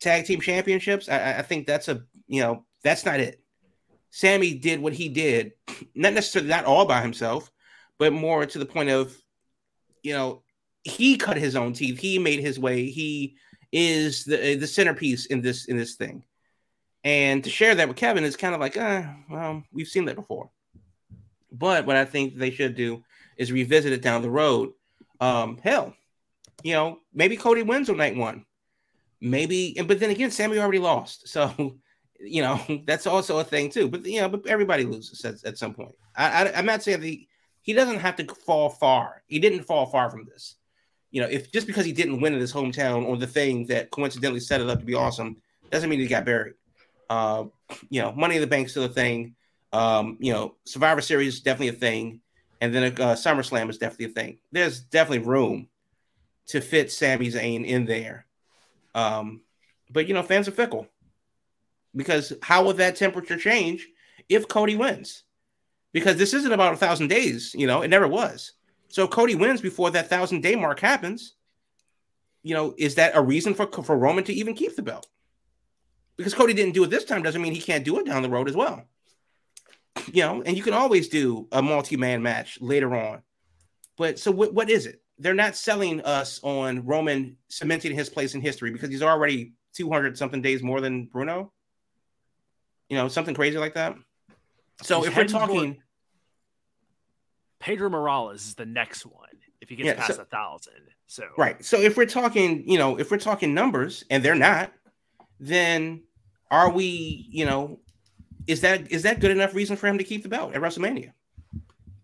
[0.00, 1.08] tag team championships.
[1.08, 3.40] I, I think that's a, you know, that's not it.
[4.10, 5.52] Sammy did what he did,
[5.94, 7.52] not necessarily not all by himself,
[7.98, 9.16] but more to the point of,
[10.02, 10.42] you know,
[10.82, 11.98] he cut his own teeth.
[11.98, 12.86] He made his way.
[12.86, 13.36] He
[13.76, 16.24] is the the centerpiece in this in this thing.
[17.04, 20.16] And to share that with Kevin is kind of like, uh, well, we've seen that
[20.16, 20.50] before.
[21.52, 23.04] But what I think they should do
[23.36, 24.70] is revisit it down the road.
[25.20, 25.94] Um, hell,
[26.62, 28.46] you know, maybe Cody wins on night one.
[29.20, 31.28] Maybe, but then again, Sami already lost.
[31.28, 31.76] So,
[32.20, 33.88] you know, that's also a thing too.
[33.88, 35.94] But you know, but everybody loses at, at some point.
[36.16, 37.28] I, I, am not saying that he,
[37.60, 39.22] he doesn't have to fall far.
[39.26, 40.56] He didn't fall far from this.
[41.16, 43.90] You know, if just because he didn't win in his hometown on the thing that
[43.90, 45.38] coincidentally set it up to be awesome,
[45.70, 46.54] doesn't mean he got buried.
[47.08, 47.44] Uh,
[47.88, 49.34] you know, Money in the Bank still a thing.
[49.72, 52.20] Um, you know, Survivor Series definitely a thing
[52.60, 54.38] and then uh, SummerSlam is definitely a thing.
[54.52, 55.68] There's definitely room
[56.48, 58.26] to fit Sami Zayn in there.
[58.94, 59.42] Um,
[59.90, 60.86] but you know, fans are fickle
[61.94, 63.86] because how will that temperature change
[64.28, 65.22] if Cody wins?
[65.92, 68.52] Because this isn't about a thousand days, you know, it never was.
[68.88, 71.34] So if Cody wins before that thousand day mark happens,
[72.42, 75.06] you know, is that a reason for for Roman to even keep the belt?
[76.16, 78.30] Because Cody didn't do it this time doesn't mean he can't do it down the
[78.30, 78.86] road as well
[80.12, 83.22] you know, and you can always do a multi-man match later on.
[83.96, 85.02] But so what, what is it?
[85.18, 90.18] They're not selling us on Roman cementing his place in history because he's already 200
[90.18, 91.52] something days more than Bruno.
[92.88, 93.96] You know, something crazy like that.
[94.82, 95.82] So he's if we're talking
[97.58, 99.28] Pedro Morales is the next one
[99.60, 100.74] if he gets yeah, past so, a thousand.
[101.06, 101.64] So right.
[101.64, 104.72] So if we're talking, you know, if we're talking numbers and they're not,
[105.40, 106.02] then
[106.50, 107.80] are we, you know,
[108.46, 111.12] is that is that good enough reason for him to keep the belt at WrestleMania?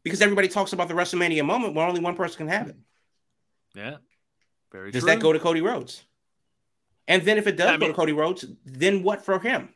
[0.02, 2.76] Because everybody talks about the WrestleMania moment where only one person can have it.
[3.74, 3.96] Yeah.
[4.72, 4.92] Very good.
[4.94, 5.12] Does true.
[5.12, 6.02] that go to Cody Rhodes?
[7.06, 9.68] And then if it does I go mean, to Cody Rhodes, then what for him?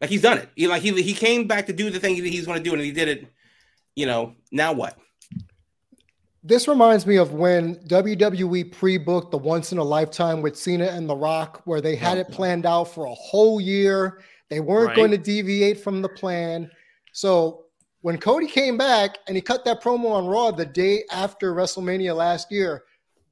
[0.00, 0.48] Like he's done it.
[0.54, 2.74] He like he he came back to do the thing that he's going to do,
[2.74, 3.26] and he did it.
[3.96, 4.98] You know, now what?
[6.42, 11.08] This reminds me of when WWE pre-booked the Once in a Lifetime with Cena and
[11.08, 12.34] The Rock, where they had it oh.
[12.34, 14.96] planned out for a whole year they weren't right.
[14.96, 16.70] going to deviate from the plan.
[17.12, 17.64] So
[18.02, 22.14] when Cody came back and he cut that promo on Raw the day after WrestleMania
[22.14, 22.84] last year,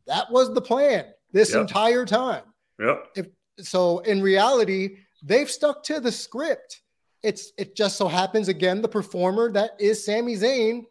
[0.06, 1.62] that was the plan this yep.
[1.62, 2.42] entire time.
[2.80, 3.06] Yep.
[3.16, 3.26] If,
[3.58, 6.81] so in reality, they've stuck to the script.
[7.22, 10.86] It's it just so happens again the performer that is Sami Zayn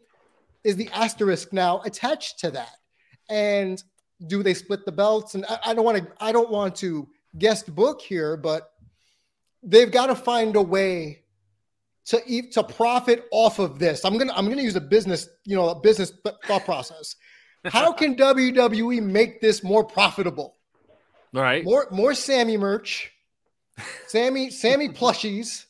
[0.64, 2.76] is the asterisk now attached to that.
[3.28, 3.82] And
[4.26, 5.34] do they split the belts?
[5.34, 8.70] And I, I don't want to I don't want to guest book here, but
[9.62, 11.22] they've got to find a way
[12.04, 14.04] to eat to profit off of this.
[14.04, 16.12] I'm gonna I'm gonna use a business you know a business
[16.46, 17.16] thought process.
[17.64, 20.56] How can WWE make this more profitable?
[21.34, 23.12] All right, more more Sami merch,
[24.06, 25.66] Sami Sami plushies,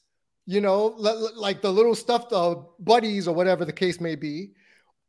[0.46, 0.94] you know,
[1.37, 4.52] like the little stuffed uh, buddies or whatever the case may be,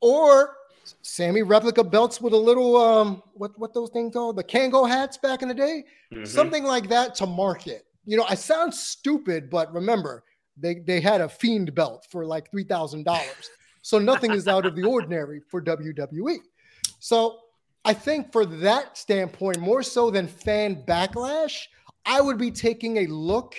[0.02, 0.56] or
[1.02, 5.18] Sammy replica belts with a little um what what those things called the Kangol hats
[5.18, 6.26] back in the day, mm-hmm.
[6.26, 10.24] something like that to market you know, I sound stupid, but remember,
[10.58, 13.50] they they had a fiend belt for like three thousand dollars.
[13.86, 16.38] So nothing is out of the ordinary for WWE.
[17.00, 17.40] So
[17.84, 21.66] I think for that standpoint, more so than fan backlash,
[22.06, 23.56] I would be taking a look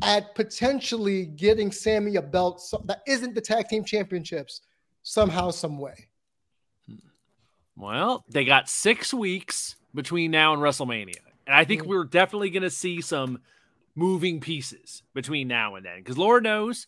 [0.00, 4.62] at potentially getting Sammy a belt that isn't the tag team championships
[5.02, 6.08] somehow, some way.
[7.76, 11.16] Well, they got six weeks between now and WrestleMania.
[11.46, 11.86] And I think mm.
[11.86, 13.40] we're definitely going to see some
[13.94, 16.86] moving pieces between now and then because Lord knows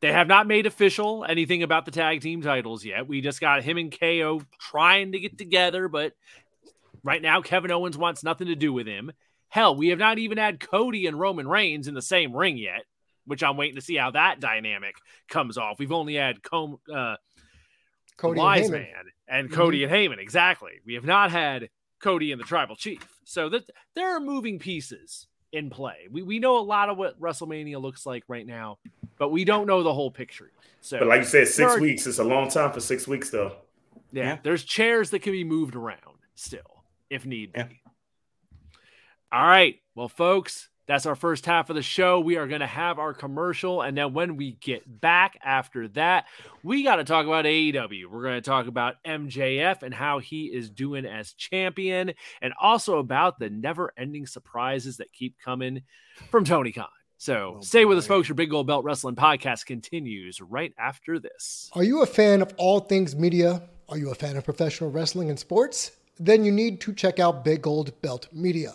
[0.00, 3.08] they have not made official anything about the tag team titles yet.
[3.08, 6.12] We just got him and KO trying to get together, but
[7.02, 9.12] right now Kevin Owens wants nothing to do with him.
[9.56, 12.84] Hell, we have not even had Cody and Roman Reigns in the same ring yet,
[13.24, 14.96] which I'm waiting to see how that dynamic
[15.30, 15.78] comes off.
[15.78, 17.16] We've only had Com- uh,
[18.18, 19.94] Cody Wise and Man and Cody mm-hmm.
[19.94, 20.18] and Heyman.
[20.18, 20.72] Exactly.
[20.84, 23.00] We have not had Cody and the Tribal Chief.
[23.24, 23.62] So that
[23.94, 26.06] there are moving pieces in play.
[26.10, 28.76] We, we know a lot of what WrestleMania looks like right now,
[29.18, 30.50] but we don't know the whole picture.
[30.82, 33.30] So, but like you said, six are, weeks is a long time for six weeks,
[33.30, 33.56] though.
[34.12, 37.68] Yeah, yeah, there's chairs that can be moved around still if need yeah.
[39.32, 42.20] All right, well, folks, that's our first half of the show.
[42.20, 43.82] We are going to have our commercial.
[43.82, 46.26] And then when we get back after that,
[46.62, 48.06] we got to talk about AEW.
[48.06, 52.98] We're going to talk about MJF and how he is doing as champion, and also
[52.98, 55.82] about the never ending surprises that keep coming
[56.30, 56.86] from Tony Khan.
[57.18, 57.88] So oh, stay boy.
[57.90, 58.28] with us, folks.
[58.28, 61.70] Your Big Gold Belt Wrestling podcast continues right after this.
[61.74, 63.62] Are you a fan of all things media?
[63.88, 65.92] Are you a fan of professional wrestling and sports?
[66.18, 68.72] Then you need to check out Big Gold Belt Media.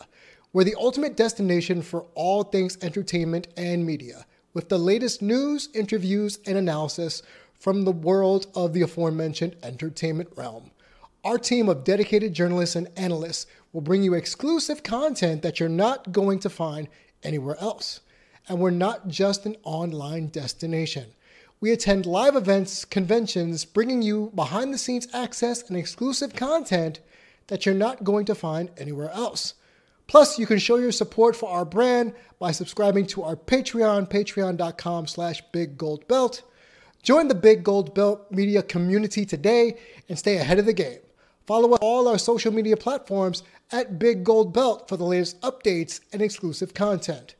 [0.53, 6.39] We're the ultimate destination for all things entertainment and media, with the latest news, interviews,
[6.45, 7.23] and analysis
[7.57, 10.71] from the world of the aforementioned entertainment realm.
[11.23, 16.11] Our team of dedicated journalists and analysts will bring you exclusive content that you're not
[16.11, 16.89] going to find
[17.23, 18.01] anywhere else.
[18.49, 21.13] And we're not just an online destination.
[21.61, 26.99] We attend live events, conventions, bringing you behind the scenes access and exclusive content
[27.47, 29.53] that you're not going to find anywhere else.
[30.11, 35.07] Plus, you can show your support for our brand by subscribing to our Patreon, patreon.com
[35.07, 36.41] slash biggoldbelt.
[37.01, 39.77] Join the Big Gold Belt media community today
[40.09, 40.99] and stay ahead of the game.
[41.47, 46.21] Follow all our social media platforms at Big Gold Belt for the latest updates and
[46.21, 47.35] exclusive content.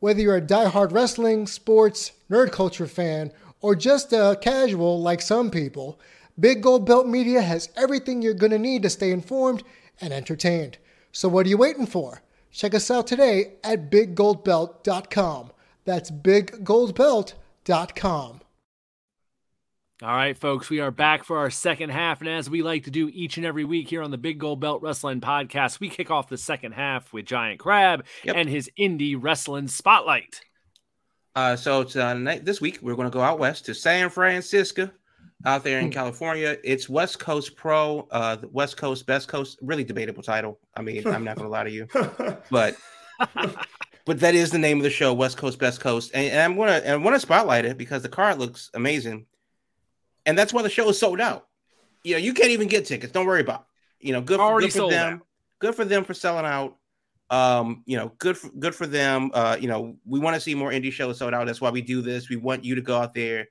[0.00, 5.50] Whether you're a die-hard wrestling, sports, nerd culture fan, or just a casual like some
[5.50, 5.98] people,
[6.38, 9.62] Big Gold Belt Media has everything you're going to need to stay informed
[10.02, 10.76] and entertained.
[11.12, 12.22] So what are you waiting for?
[12.50, 15.52] Check us out today at biggoldbelt.com.
[15.84, 18.40] That's biggoldbelt.com.
[20.02, 22.20] All right, folks, we are back for our second half.
[22.20, 24.58] And as we like to do each and every week here on the Big Gold
[24.58, 28.34] Belt Wrestling Podcast, we kick off the second half with Giant Crab yep.
[28.34, 30.40] and his indie wrestling spotlight.
[31.36, 34.88] Uh, so tonight, this week, we're going to go out west to San Francisco,
[35.44, 35.92] out there in hmm.
[35.92, 36.56] California.
[36.62, 40.58] It's West Coast Pro, uh, the West Coast, Best Coast, really debatable title.
[40.74, 41.88] I mean, I'm not going to lie to you,
[42.50, 42.76] but
[44.06, 46.56] but that is the name of the show, West Coast, Best Coast, and, and I'm
[46.56, 49.26] gonna and I want to spotlight it because the card looks amazing
[50.26, 51.46] and that's why the show is sold out.
[52.04, 53.12] You know, you can't even get tickets.
[53.12, 53.66] Don't worry about.
[54.00, 54.06] It.
[54.06, 55.14] You know, good, for, good for them.
[55.14, 55.26] Out.
[55.58, 56.76] Good for them for selling out.
[57.28, 59.30] Um, you know, good for, good for them.
[59.34, 61.46] Uh, you know, we want to see more indie shows sold out.
[61.46, 62.28] That's why we do this.
[62.28, 63.48] We want you to go out there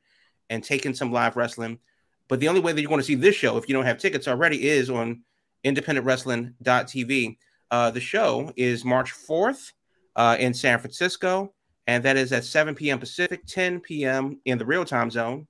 [0.49, 1.79] and taking some live wrestling.
[2.27, 3.97] But the only way that you're going to see this show, if you don't have
[3.97, 5.23] tickets already, is on
[5.65, 7.37] independentwrestling.tv.
[7.71, 9.73] Uh, the show is March 4th
[10.15, 11.53] uh, in San Francisco,
[11.87, 12.99] and that is at 7 p.m.
[12.99, 14.39] Pacific, 10 p.m.
[14.45, 15.47] in the real time zone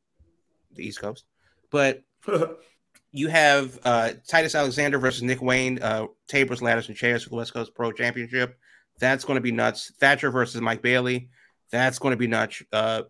[0.75, 1.25] the East Coast.
[1.71, 2.03] But
[3.12, 7.35] you have uh, Titus Alexander versus Nick Wayne, uh, tables, ladders, and chairs for the
[7.35, 8.57] West Coast Pro Championship.
[8.99, 9.91] That's going to be nuts.
[9.99, 11.29] Thatcher versus Mike Bailey.
[11.71, 12.63] That's going to be nuts.
[12.71, 13.03] Uh,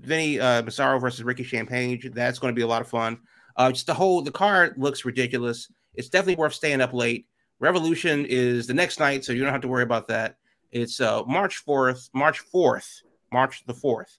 [0.00, 2.00] Vinny uh, Massaro versus Ricky Champagne.
[2.14, 3.18] That's going to be a lot of fun.
[3.56, 5.70] Uh, just the whole the card looks ridiculous.
[5.94, 7.26] It's definitely worth staying up late.
[7.60, 10.36] Revolution is the next night, so you don't have to worry about that.
[10.70, 14.16] It's uh, March fourth, March fourth, March the fourth,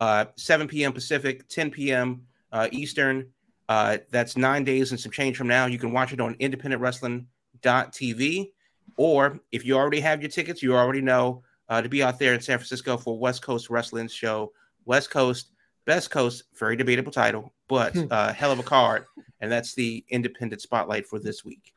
[0.00, 0.92] uh, 7 p.m.
[0.92, 3.28] Pacific, 10 p.m uh, Eastern.
[3.68, 5.66] Uh, that's nine days and some change from now.
[5.66, 8.52] You can watch it on independentwrestling.tv.
[8.96, 12.34] Or if you already have your tickets, you already know uh, to be out there
[12.34, 14.52] in San Francisco for West Coast Wrestling Show.
[14.88, 15.52] West Coast,
[15.84, 18.06] Best Coast, very debatable title, but hmm.
[18.10, 19.04] uh, hell of a card.
[19.40, 21.72] And that's the independent spotlight for this week.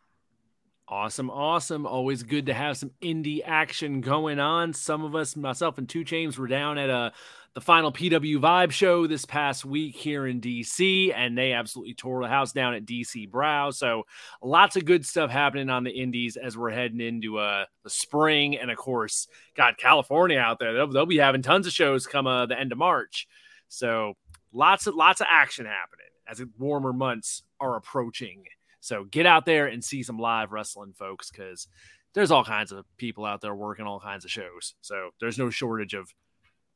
[0.91, 1.86] Awesome, awesome.
[1.86, 4.73] Always good to have some indie action going on.
[4.73, 7.13] Some of us, myself and 2 Chainz, were down at a
[7.54, 12.21] the final PW Vibe show this past week here in DC, and they absolutely tore
[12.21, 13.73] the house down at DC Brau.
[13.73, 14.04] So
[14.43, 18.58] lots of good stuff happening on the Indies as we're heading into uh, the spring,
[18.58, 20.73] and of course, got California out there.
[20.73, 23.27] They'll, they'll be having tons of shows come uh, the end of March.
[23.69, 24.15] So
[24.51, 28.43] lots of lots of action happening as warmer months are approaching.
[28.82, 31.67] So get out there and see some live wrestling, folks, because
[32.13, 34.74] there's all kinds of people out there working all kinds of shows.
[34.82, 36.13] So there's no shortage of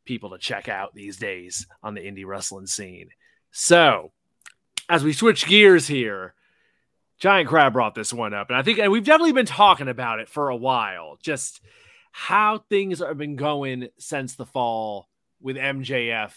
[0.05, 3.09] people to check out these days on the indie wrestling scene.
[3.51, 4.11] So,
[4.87, 6.35] as we switch gears here,
[7.17, 10.19] Giant Crab brought this one up, and I think and we've definitely been talking about
[10.19, 11.17] it for a while.
[11.23, 11.61] Just
[12.11, 15.07] how things have been going since the fall
[15.41, 16.33] with MJF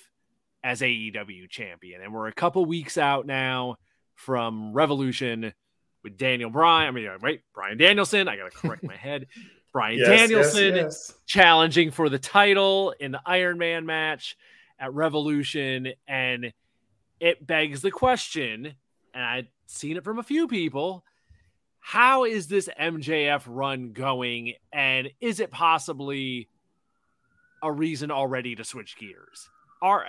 [0.64, 3.76] as AEW champion, and we're a couple weeks out now
[4.18, 5.52] from Revolution
[6.02, 6.88] with Daniel Bryan.
[6.88, 8.28] I mean, wait, Brian Danielson.
[8.28, 9.26] I gotta correct my head.
[9.72, 11.14] Brian yes, Danielson yes, yes.
[11.26, 14.36] challenging for the title in the Iron Man match
[14.78, 15.92] at Revolution.
[16.06, 16.52] And
[17.20, 18.74] it begs the question,
[19.14, 21.04] and I've seen it from a few people
[21.88, 24.52] how is this MJF run going?
[24.74, 26.48] And is it possibly
[27.62, 29.48] a reason already to switch gears?
[29.80, 30.04] Are,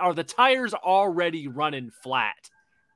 [0.00, 2.50] are the tires already running flat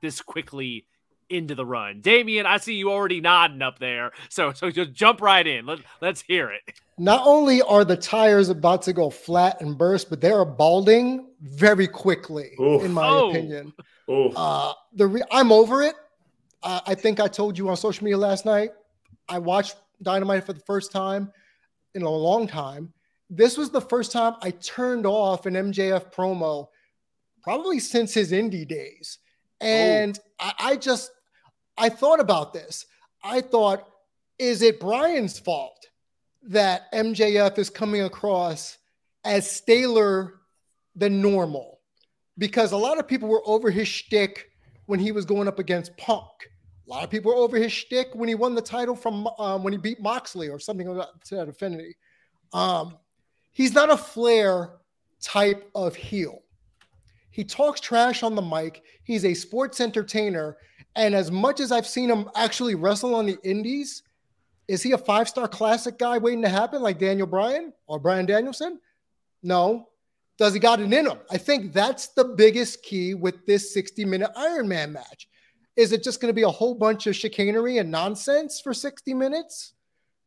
[0.05, 0.85] this quickly
[1.29, 2.01] into the run.
[2.01, 4.11] Damian, I see you already nodding up there.
[4.29, 5.65] So so just jump right in.
[5.65, 6.61] Let, let's hear it.
[6.97, 11.27] Not only are the tires about to go flat and burst, but they are balding
[11.41, 12.83] very quickly, Oof.
[12.83, 13.29] in my oh.
[13.29, 13.73] opinion.
[14.07, 15.95] Uh, the re- I'm over it.
[16.61, 18.71] Uh, I think I told you on social media last night.
[19.27, 21.31] I watched Dynamite for the first time
[21.95, 22.93] in a long time.
[23.29, 26.67] This was the first time I turned off an MJF promo,
[27.41, 29.17] probably since his indie days.
[29.61, 31.11] And I, I just
[31.77, 32.85] I thought about this.
[33.23, 33.87] I thought,
[34.37, 35.87] is it Brian's fault
[36.43, 38.77] that MJF is coming across
[39.23, 40.35] as staler
[40.95, 41.79] than normal?
[42.37, 44.49] Because a lot of people were over his shtick
[44.85, 46.29] when he was going up against Punk.
[46.85, 49.63] A lot of people were over his shtick when he won the title from um,
[49.63, 51.95] when he beat Moxley or something like that to that affinity.
[52.53, 52.97] Um,
[53.51, 54.73] he's not a Flair
[55.21, 56.43] type of heel.
[57.35, 58.81] He talks trash on the mic.
[59.03, 60.55] He's a sports entertainer.
[60.95, 64.03] And as much as I've seen him actually wrestle on the indies,
[64.69, 68.25] is he a five star classic guy waiting to happen like Daniel Bryan or Brian
[68.25, 68.79] Danielson?
[69.43, 69.89] No.
[70.37, 71.19] Does he got it in him?
[71.29, 75.27] I think that's the biggest key with this 60 minute Iron Man match.
[75.75, 79.13] Is it just going to be a whole bunch of chicanery and nonsense for 60
[79.13, 79.73] minutes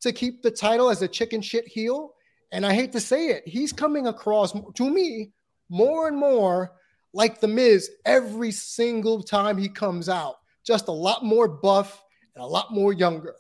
[0.02, 2.12] to keep the title as a chicken shit heel?
[2.52, 5.30] And I hate to say it, he's coming across to me
[5.70, 6.72] more and more
[7.12, 12.02] like The Miz every single time he comes out, just a lot more buff
[12.34, 13.34] and a lot more younger.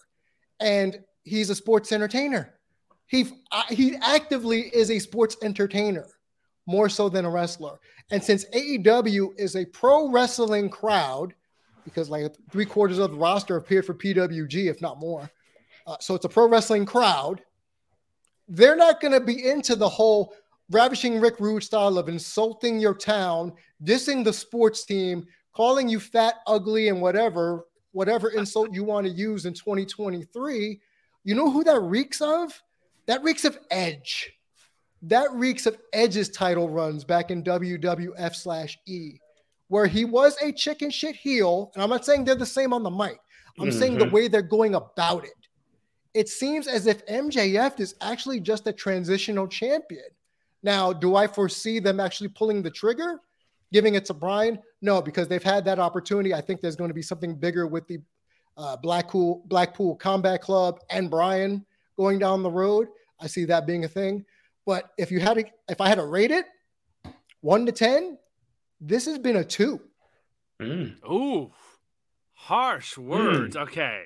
[0.60, 2.54] And he's a sports entertainer.
[3.06, 3.26] He,
[3.70, 6.06] he actively is a sports entertainer
[6.66, 7.78] more so than a wrestler.
[8.10, 11.34] And since AEW is a pro wrestling crowd,
[11.84, 15.30] because like three quarters of the roster appeared for PWG, if not more,
[15.86, 17.42] uh, so it's a pro wrestling crowd.
[18.46, 20.34] They're not going to be into the whole
[20.70, 23.52] ravishing Rick Rude style of insulting your town,
[23.84, 29.12] dissing the sports team, calling you fat, ugly, and whatever, whatever insult you want to
[29.12, 30.80] use in 2023,
[31.24, 32.62] you know who that reeks of?
[33.06, 34.32] That reeks of Edge.
[35.02, 39.18] That reeks of Edge's title runs back in WWF slash E,
[39.68, 41.70] where he was a chicken shit heel.
[41.74, 43.18] And I'm not saying they're the same on the mic.
[43.58, 43.78] I'm mm-hmm.
[43.78, 44.14] saying the mm-hmm.
[44.14, 45.32] way they're going about it.
[46.14, 50.04] It seems as if MJF is actually just a transitional champion
[50.62, 53.20] now, do I foresee them actually pulling the trigger,
[53.72, 54.58] giving it to Brian?
[54.82, 56.34] No, because they've had that opportunity.
[56.34, 58.00] I think there's going to be something bigger with the
[58.56, 61.64] uh, Blackpool Blackpool Combat Club and Brian
[61.96, 62.88] going down the road.
[63.20, 64.24] I see that being a thing.
[64.66, 66.44] But if you had to, if I had to rate it
[67.40, 68.18] one to ten,
[68.80, 69.80] this has been a two.
[70.60, 70.96] Mm.
[71.08, 71.52] Ooh,
[72.34, 73.56] harsh words.
[73.56, 73.62] Mm.
[73.62, 74.02] Okay,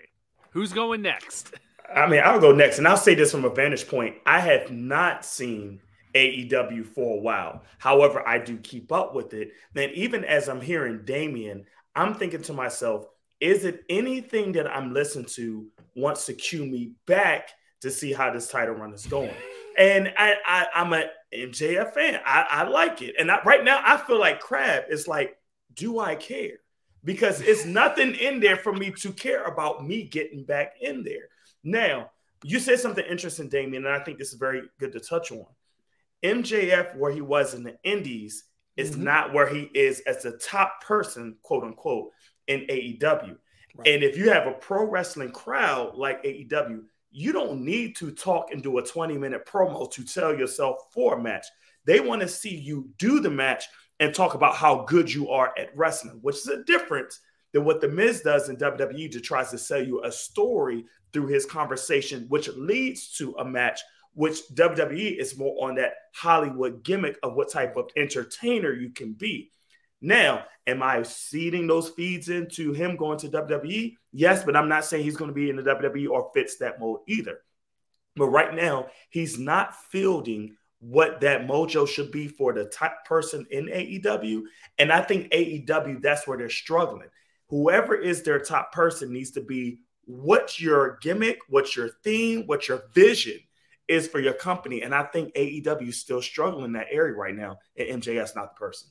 [0.50, 1.54] who's going next?
[1.94, 4.16] I mean, I'll go next, and I'll say this from a vantage point.
[4.24, 5.80] I have not seen
[6.14, 7.62] AEW for a while.
[7.78, 9.52] However, I do keep up with it.
[9.72, 13.06] Then, even as I'm hearing Damian, I'm thinking to myself,
[13.40, 17.50] is it anything that I'm listening to wants to cue me back
[17.80, 19.34] to see how this title run is going?
[19.78, 22.20] And I, I am a MJF fan.
[22.24, 23.16] I, I like it.
[23.18, 25.36] And I, right now, I feel like crab is like,
[25.74, 26.58] do I care?
[27.04, 31.28] Because it's nothing in there for me to care about me getting back in there.
[31.64, 32.10] Now,
[32.44, 35.46] you said something interesting, Damian, and I think this is very good to touch on.
[36.22, 38.44] MJF, where he was in the Indies,
[38.76, 39.04] is mm-hmm.
[39.04, 42.10] not where he is as the top person, quote unquote,
[42.46, 43.36] in AEW.
[43.76, 43.88] Right.
[43.88, 48.52] And if you have a pro wrestling crowd like AEW, you don't need to talk
[48.52, 51.46] and do a 20 minute promo to tell yourself for a match.
[51.84, 53.64] They want to see you do the match
[54.00, 57.20] and talk about how good you are at wrestling, which is a difference
[57.52, 61.26] than what The Miz does in WWE to tries to sell you a story through
[61.26, 63.80] his conversation, which leads to a match
[64.14, 69.14] which WWE is more on that Hollywood gimmick of what type of entertainer you can
[69.14, 69.50] be.
[70.00, 73.94] Now, am I seeding those feeds into him going to WWE?
[74.12, 76.80] Yes, but I'm not saying he's going to be in the WWE or fits that
[76.80, 77.38] mold either.
[78.16, 83.46] But right now, he's not fielding what that mojo should be for the type person
[83.50, 84.42] in AEW.
[84.78, 87.08] And I think AEW, that's where they're struggling.
[87.48, 92.66] Whoever is their top person needs to be what's your gimmick, what's your theme, what's
[92.66, 93.38] your vision
[93.92, 94.82] is for your company.
[94.82, 98.54] And I think AEW is still struggling in that area right now, and MJF's not
[98.54, 98.88] the person.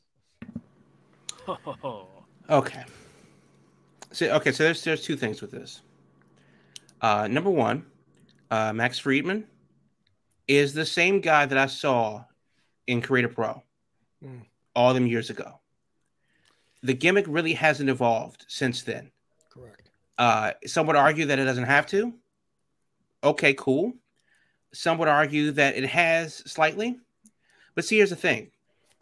[2.49, 2.83] okay.
[4.11, 5.81] So okay, so there's there's two things with this.
[7.01, 7.85] Uh, number one,
[8.51, 9.47] uh, Max Friedman
[10.47, 12.23] is the same guy that I saw
[12.85, 13.63] in Create A Pro
[14.23, 14.41] mm.
[14.75, 15.59] all them years ago.
[16.83, 19.11] The gimmick really hasn't evolved since then.
[19.49, 19.89] Correct.
[20.17, 22.13] Uh, some would argue that it doesn't have to.
[23.23, 23.93] Okay, cool.
[24.73, 26.99] Some would argue that it has slightly.
[27.75, 28.51] But see, here's the thing.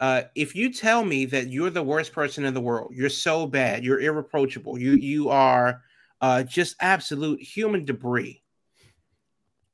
[0.00, 3.46] Uh, if you tell me that you're the worst person in the world, you're so
[3.46, 5.82] bad, you're irreproachable, you you are
[6.22, 8.42] uh, just absolute human debris.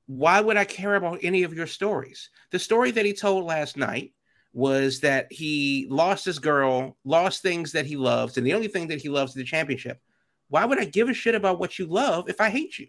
[0.07, 2.31] Why would I care about any of your stories?
[2.51, 4.13] The story that he told last night
[4.53, 8.89] was that he lost his girl, lost things that he loves, and the only thing
[8.89, 10.01] that he loves is the championship.
[10.49, 12.89] Why would I give a shit about what you love if I hate you?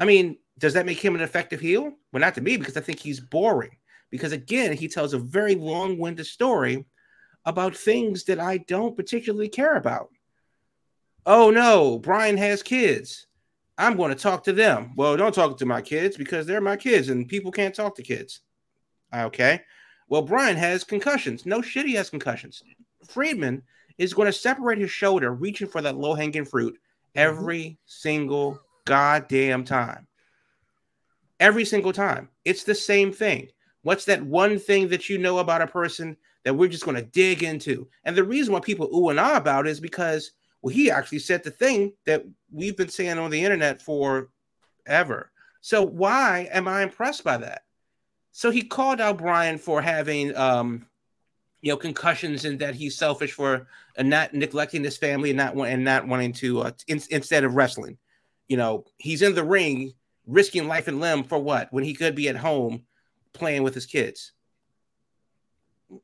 [0.00, 1.92] I mean, does that make him an effective heel?
[2.12, 3.76] Well, not to me, because I think he's boring.
[4.10, 6.84] Because again, he tells a very long winded story
[7.44, 10.10] about things that I don't particularly care about.
[11.26, 13.26] Oh no, Brian has kids.
[13.76, 14.92] I'm going to talk to them.
[14.96, 18.02] Well, don't talk to my kids because they're my kids and people can't talk to
[18.02, 18.40] kids.
[19.14, 19.60] Okay.
[20.08, 21.46] Well, Brian has concussions.
[21.46, 22.62] No shit, he has concussions.
[23.06, 23.62] Friedman
[23.98, 27.18] is going to separate his shoulder, reaching for that low hanging fruit mm-hmm.
[27.18, 30.06] every single goddamn time.
[31.40, 32.28] Every single time.
[32.44, 33.48] It's the same thing.
[33.82, 37.02] What's that one thing that you know about a person that we're just going to
[37.02, 37.88] dig into?
[38.04, 40.32] And the reason why people ooh and ah about is because,
[40.62, 44.30] well, he actually said the thing that we've been saying on the internet for
[44.86, 45.30] ever.
[45.60, 47.62] So why am I impressed by that?
[48.32, 50.86] So he called out Brian for having, um,
[51.60, 53.66] you know, concussions and that he's selfish for
[53.96, 57.54] uh, not neglecting his family and not and not wanting to uh, in, instead of
[57.54, 57.98] wrestling.
[58.48, 59.92] You know, he's in the ring
[60.28, 62.84] risking life and limb for what when he could be at home
[63.32, 64.32] playing with his kids.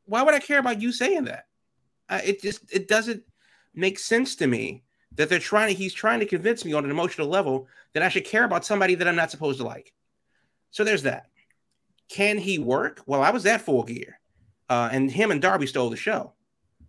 [0.06, 1.46] Why would I care about you saying that?
[2.08, 3.22] Uh, it just it doesn't
[3.74, 4.82] make sense to me
[5.16, 8.08] that they're trying to he's trying to convince me on an emotional level that I
[8.08, 9.92] should care about somebody that I'm not supposed to like.
[10.70, 11.26] So there's that.
[12.08, 13.00] Can he work?
[13.06, 14.18] Well, I was at Full Gear,
[14.68, 16.32] uh, and him and Darby stole the show.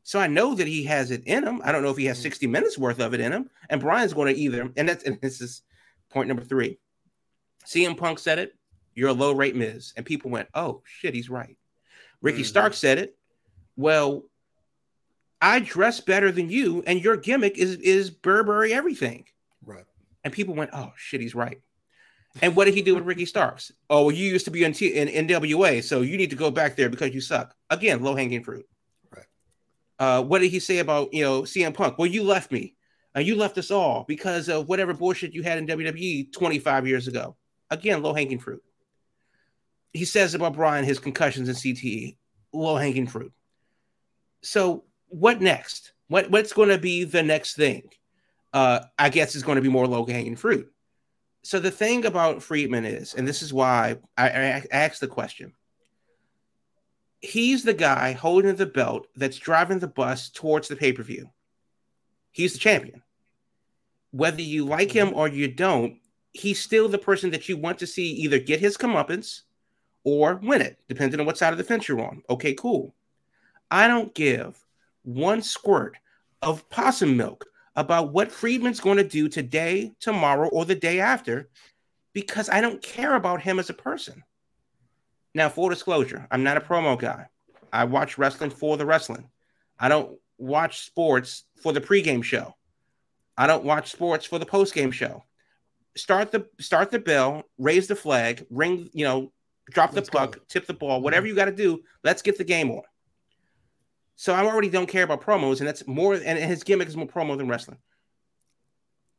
[0.04, 1.62] So I know that he has it in him.
[1.64, 2.24] I don't know if he has mm.
[2.24, 3.50] 60 minutes worth of it in him.
[3.70, 5.64] And Brian's going to either, and that's and this is
[6.10, 6.78] point number three.
[7.68, 8.56] CM Punk said it,
[8.94, 9.94] you're a low rate Miz.
[9.98, 11.58] And people went, oh shit, he's right.
[12.22, 12.46] Ricky mm-hmm.
[12.46, 13.18] Stark said it.
[13.76, 14.24] Well,
[15.42, 19.26] I dress better than you, and your gimmick is is Burberry everything.
[19.66, 19.84] Right.
[20.24, 21.62] And people went, oh shit, he's right.
[22.42, 23.72] And what did he do with Ricky Starks?
[23.90, 26.52] Oh, well, you used to be in, T- in NWA, so you need to go
[26.52, 27.56] back there because you suck.
[27.70, 28.66] Again, low hanging fruit.
[29.10, 29.26] Right.
[30.00, 31.98] Uh, what did he say about you know CM Punk?
[31.98, 32.76] Well, you left me.
[33.16, 37.08] Uh, you left us all because of whatever bullshit you had in WWE 25 years
[37.08, 37.38] ago.
[37.80, 38.64] Again, low hanging fruit.
[39.94, 42.18] He says about Brian, his concussions and CTE,
[42.52, 43.32] low hanging fruit.
[44.42, 45.94] So what next?
[46.08, 47.90] What what's going to be the next thing?
[48.54, 50.72] Uh, I guess is going to be more low hanging fruit
[51.46, 55.54] so the thing about Friedman is, and this is why I, I asked the question.
[57.20, 61.30] He's the guy holding the belt that's driving the bus towards the pay per view.
[62.32, 63.04] He's the champion.
[64.10, 66.00] Whether you like him or you don't,
[66.36, 69.42] he's still the person that you want to see either get his comeuppance
[70.04, 72.22] or win it, depending on what side of the fence you're on.
[72.30, 72.94] Okay, cool.
[73.72, 74.58] I don't give
[75.04, 75.98] one squirt
[76.42, 81.50] of possum milk about what Friedman's going to do today, tomorrow, or the day after
[82.14, 84.24] because I don't care about him as a person.
[85.34, 87.28] Now, full disclosure, I'm not a promo guy.
[87.74, 89.30] I watch wrestling for the wrestling.
[89.80, 92.56] I don't watch sports for the pregame show.
[93.38, 95.24] I don't watch sports for the postgame show.
[95.98, 99.32] Start the start the bell, raise the flag, ring, you know,
[99.72, 100.42] drop let's the puck, go.
[100.50, 101.04] tip the ball, mm-hmm.
[101.04, 101.82] whatever you got to do.
[102.04, 102.84] Let's get the game on.
[104.16, 106.14] So I already don't care about promos, and that's more.
[106.14, 107.78] And his gimmick is more promo than wrestling.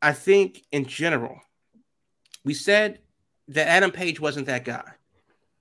[0.00, 1.40] I think in general,
[2.44, 3.00] we said
[3.48, 4.84] that Adam Page wasn't that guy,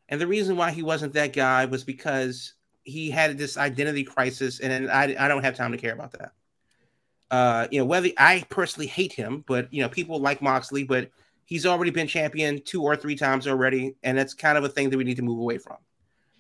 [0.10, 2.54] and the reason why he wasn't that guy was because
[2.84, 6.32] he had this identity crisis, and I, I don't have time to care about that.
[7.32, 11.10] Uh, you know, whether I personally hate him, but you know, people like Moxley, but
[11.46, 14.90] he's already been champion two or three times already, and that's kind of a thing
[14.90, 15.78] that we need to move away from.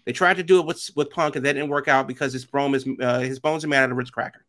[0.05, 2.45] They tried to do it with, with Punk, and that didn't work out because his
[2.45, 4.45] bone is uh, his bones are made out of Ritz cracker.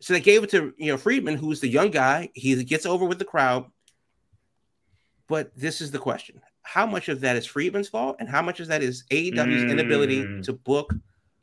[0.00, 2.30] So they gave it to you know Friedman, who's the young guy.
[2.34, 3.66] He gets over with the crowd.
[5.28, 8.60] But this is the question: How much of that is Friedman's fault, and how much
[8.60, 9.70] of that is AEW's mm.
[9.70, 10.94] inability to book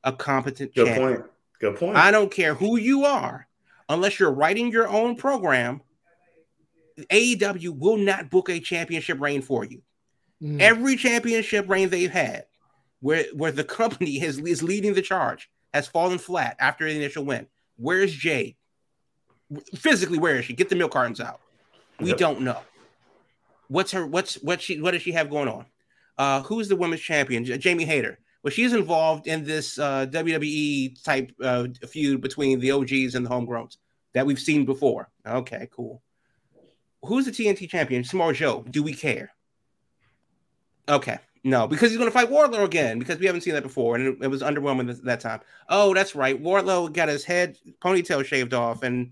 [0.03, 1.15] a competent Good champion?
[1.15, 1.25] point.
[1.59, 1.97] Good point.
[1.97, 3.47] I don't care who you are,
[3.89, 5.81] unless you're writing your own program.
[7.09, 9.81] AEW will not book a championship reign for you.
[10.41, 10.61] Mm.
[10.61, 12.45] Every championship reign they've had
[12.99, 17.25] where where the company is, is leading the charge has fallen flat after the initial
[17.25, 17.47] win.
[17.77, 18.55] Where's Jade?
[19.75, 20.53] Physically, where is she?
[20.53, 21.39] Get the milk cartons out.
[21.99, 22.17] We yep.
[22.17, 22.59] don't know.
[23.67, 24.05] What's her?
[24.05, 24.79] What's what she?
[24.79, 25.65] What does she have going on?
[26.17, 27.43] Uh, who's the women's champion?
[27.43, 28.19] Jamie Hayter.
[28.43, 33.29] Well, she's involved in this uh, WWE type uh, feud between the OGs and the
[33.29, 33.77] homegrowns
[34.13, 35.09] that we've seen before.
[35.25, 36.01] Okay, cool.
[37.05, 38.03] Who's the TNT champion?
[38.03, 38.65] Samoa Joe.
[38.69, 39.31] Do we care?
[40.89, 43.95] Okay, no, because he's going to fight Wardlow again because we haven't seen that before,
[43.95, 45.39] and it, it was underwhelming that time.
[45.69, 46.41] Oh, that's right.
[46.41, 49.11] Wardlow got his head ponytail shaved off, and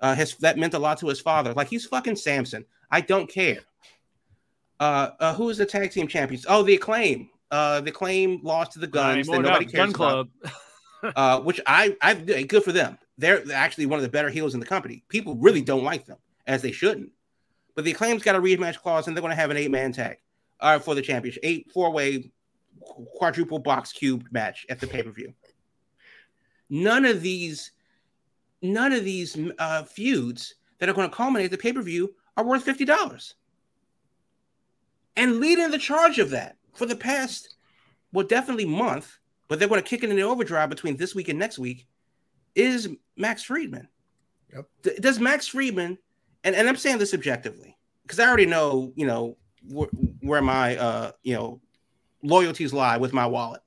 [0.00, 1.52] uh, his that meant a lot to his father.
[1.54, 2.64] Like he's fucking Samson.
[2.90, 3.60] I don't care.
[4.80, 6.46] Uh, uh, who is the tag team champions?
[6.48, 7.30] Oh, the acclaim.
[7.52, 10.28] Uh, the claim lost to the Gunns that nobody cares Gunn Club.
[11.02, 12.98] uh, which I I good for them.
[13.18, 15.04] They're actually one of the better heels in the company.
[15.10, 17.10] People really don't like them as they shouldn't.
[17.74, 19.92] But the acclaim's got a rematch clause, and they're going to have an eight man
[19.92, 20.16] tag
[20.60, 22.32] uh, for the championship, eight four way
[22.80, 25.34] quadruple box cube match at the pay per view.
[26.70, 27.72] None of these,
[28.62, 32.46] none of these uh, feuds that are going to culminate the pay per view are
[32.46, 33.34] worth fifty dollars.
[35.16, 37.56] And leading the charge of that for the past,
[38.12, 39.18] well, definitely month,
[39.48, 41.86] but they're going to kick it in the overdrive between this week and next week,
[42.54, 43.88] is Max Friedman.
[44.52, 45.00] Yep.
[45.00, 45.98] Does Max Friedman,
[46.44, 49.36] and, and I'm saying this objectively, because I already know, you know,
[49.70, 49.92] wh-
[50.22, 51.60] where my, uh, you know,
[52.22, 53.62] loyalties lie with my wallet.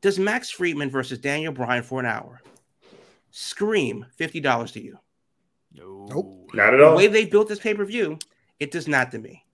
[0.00, 2.40] Does Max Friedman versus Daniel Bryan for an hour
[3.30, 4.98] scream $50 to you?
[5.72, 6.06] No.
[6.08, 6.50] Nope.
[6.54, 6.90] Not at all.
[6.92, 8.18] The way they built this pay per view,
[8.60, 9.44] it does not to me.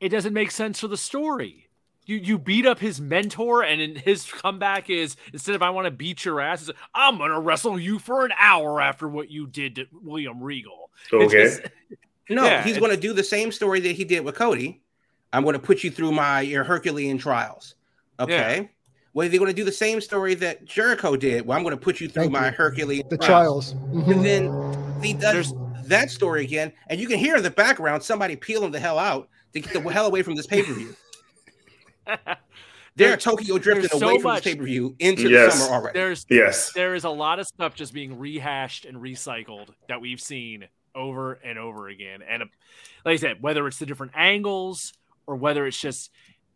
[0.00, 1.68] It doesn't make sense for the story.
[2.06, 5.84] You you beat up his mentor, and in his comeback is instead of I want
[5.84, 9.46] to beat your ass, it's, I'm gonna wrestle you for an hour after what you
[9.46, 10.90] did to William Regal.
[11.12, 11.44] It's Okay.
[11.44, 11.62] just-
[12.30, 14.80] No, Yeah, he's going to do the same story that he did with Cody.
[15.32, 17.74] I'm going to put you through my your Herculean trials.
[18.20, 18.70] Okay.
[19.14, 21.44] Well, they're going to do the same story that Jericho did.
[21.44, 22.52] Well, I'm going to put you through Thank my you.
[22.52, 23.72] Herculean The trials.
[23.72, 23.74] trials.
[23.92, 24.10] Mm-hmm.
[24.12, 25.52] And then he does There's-
[25.88, 29.28] that story again, and you can hear in the background somebody peeling the hell out
[29.52, 30.94] to get the hell away from this pay per view.
[32.96, 35.54] They're Tokyo drifting there's away so from much- this pay per view into Yes.
[35.54, 35.98] the summer already.
[35.98, 36.72] there's Yes.
[36.72, 41.34] there is a lot of stuff just being rehashed and recycled that we've seen over
[41.34, 42.20] and over again.
[42.28, 42.42] And
[43.04, 44.92] like I said, whether it's the different angles
[45.26, 46.10] or whether it's just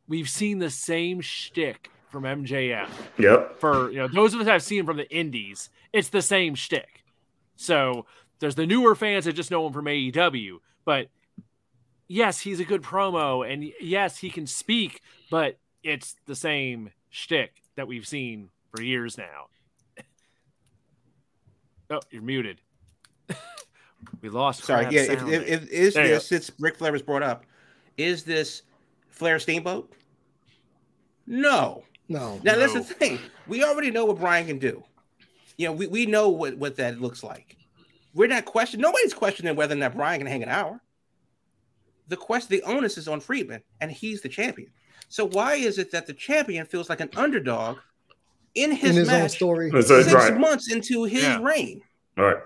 [0.09, 2.89] we've seen the same shtick from MJF
[3.19, 3.61] Yep.
[3.61, 6.57] for you know those of us that have seen from the indies, it's the same
[6.57, 7.05] shtick.
[7.57, 8.07] So
[8.41, 11.07] there's the newer fans that just know him from AEW, but
[12.09, 15.01] yes, he's a good promo, and yes, he can speak,
[15.31, 19.47] but it's the same shtick that we've seen for years now.
[21.91, 22.63] Oh, you're muted.
[24.23, 24.65] we lost.
[24.65, 25.03] Sorry, yeah.
[25.03, 27.45] If, if, if is There this since Ric Flair was brought up,
[27.99, 28.63] is this
[29.11, 29.93] Flair Steamboat?
[31.27, 31.85] No.
[32.09, 32.41] No.
[32.43, 33.19] Now that's the thing.
[33.47, 34.83] We already know what Brian can do.
[35.59, 37.59] You know, we, we know what, what that looks like.
[38.15, 40.81] We're not questioning nobody's questioning whether or not Brian can hang an hour.
[42.09, 44.71] The quest the onus is on Friedman, and he's the champion.
[45.09, 47.79] So why is it that the champion feels like an underdog
[48.55, 49.71] in his, In his own story.
[49.71, 50.37] That's six right.
[50.39, 51.43] months into his Yeah.
[51.43, 51.83] reign?
[52.19, 52.43] All right.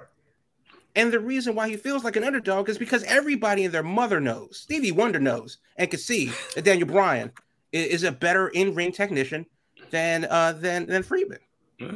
[0.97, 4.21] And the reason why he feels like an underdog is because everybody and their mother
[4.21, 7.31] knows, Stevie Wonder knows, and can see that Daniel Bryan
[7.73, 9.47] is, a better in-ring technician
[9.91, 11.39] than uh, than than Friedman.
[11.79, 11.93] Yeah.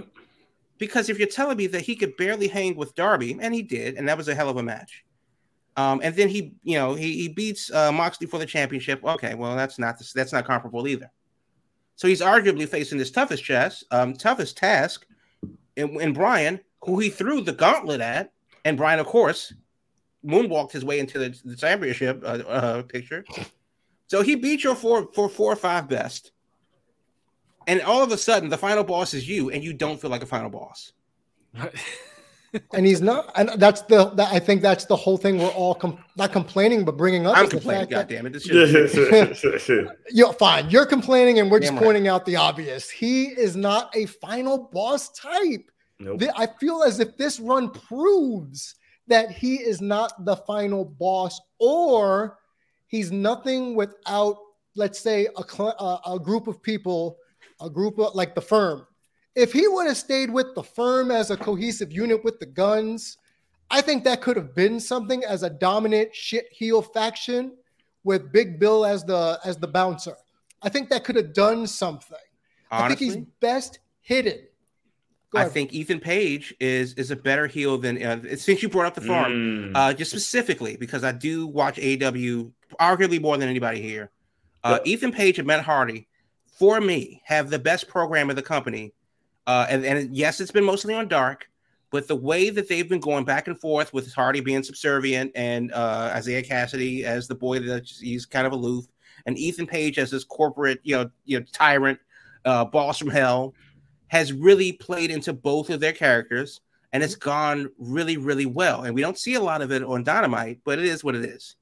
[0.78, 3.96] Because if you're telling me that he could barely hang with Darby, and he did,
[3.96, 5.04] and that was a hell of a match.
[5.76, 9.02] Um, and then he, you know, he, he beats uh, Moxley for the championship.
[9.04, 11.10] Okay, well that's not this, that's not comparable either.
[11.96, 15.06] So he's arguably facing his toughest chess, um, toughest task,
[15.76, 18.32] in, in Brian, who he threw the gauntlet at,
[18.64, 19.54] and Brian, of course,
[20.24, 23.24] moonwalked his way into the, the championship uh, uh, picture.
[24.06, 26.32] So he beat your four for four or five best,
[27.66, 30.22] and all of a sudden the final boss is you, and you don't feel like
[30.22, 30.92] a final boss.
[32.74, 35.74] and he's not and that's the that, i think that's the whole thing we're all
[35.74, 37.82] com- not complaining but bringing up I'm complaining.
[37.82, 38.32] fact God that damn it!
[38.34, 38.44] This
[39.64, 39.88] shit.
[40.10, 41.82] you're fine you're complaining and we're just right.
[41.82, 46.18] pointing out the obvious he is not a final boss type nope.
[46.20, 48.74] Th- i feel as if this run proves
[49.08, 52.38] that he is not the final boss or
[52.86, 54.36] he's nothing without
[54.76, 55.76] let's say a, cl-
[56.06, 57.16] a, a group of people
[57.60, 58.86] a group of like the firm
[59.34, 63.18] if he would have stayed with the firm as a cohesive unit with the Gunns
[63.70, 67.52] i think that could have been something as a dominant shit heel faction
[68.04, 70.14] with big bill as the as the bouncer
[70.62, 72.18] i think that could have done something
[72.70, 74.38] Honestly, i think he's best hidden
[75.30, 75.52] Go I ahead.
[75.54, 79.00] think Ethan Page is is a better heel than uh, since you brought up the
[79.00, 79.32] farm.
[79.32, 79.72] Mm.
[79.74, 84.10] uh, just specifically because I do watch AW arguably more than anybody here.
[84.62, 84.86] Uh, Yep.
[84.86, 86.06] Ethan Page and Matt Hardy,
[86.58, 88.92] for me, have the best program of the company.
[89.46, 91.48] Uh, and, and yes, it's been mostly on dark,
[91.90, 95.72] but the way that they've been going back and forth with Hardy being subservient and
[95.72, 98.86] uh, Isiah Kassidy as the boy that he's kind of aloof,
[99.26, 101.98] and Ethan Page as this corporate, you know, you know, tyrant,
[102.44, 103.54] uh, boss from hell,
[104.08, 106.60] has really played into both of their characters
[106.92, 108.82] and it's gone really, really well.
[108.84, 111.24] And we don't see a lot of it on Dynamite, but it is what it
[111.24, 111.56] is.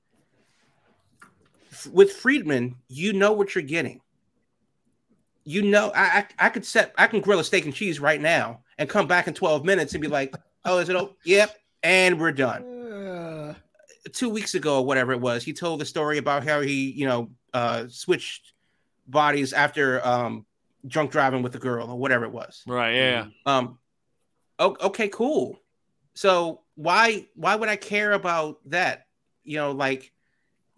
[1.70, 4.00] F- With Friedman, you know what you're getting.
[5.44, 8.20] You know, I, I I could set I can grill a steak and cheese right
[8.20, 10.34] now and come back in 12 minutes and be like,
[10.64, 10.96] oh, is it?
[10.96, 12.62] Oh, yep, and we're done.
[12.64, 13.54] Uh,
[14.12, 17.06] Two weeks ago, or whatever it was, he told the story about how he, you
[17.06, 18.54] know, uh, switched
[19.06, 20.46] bodies after um,
[20.86, 22.62] drunk driving with the girl or whatever it was.
[22.66, 23.26] right, yeah.
[23.46, 23.78] Um,
[24.58, 25.60] okay, cool.
[26.14, 29.06] So why why would I care about that?
[29.44, 30.12] You know, like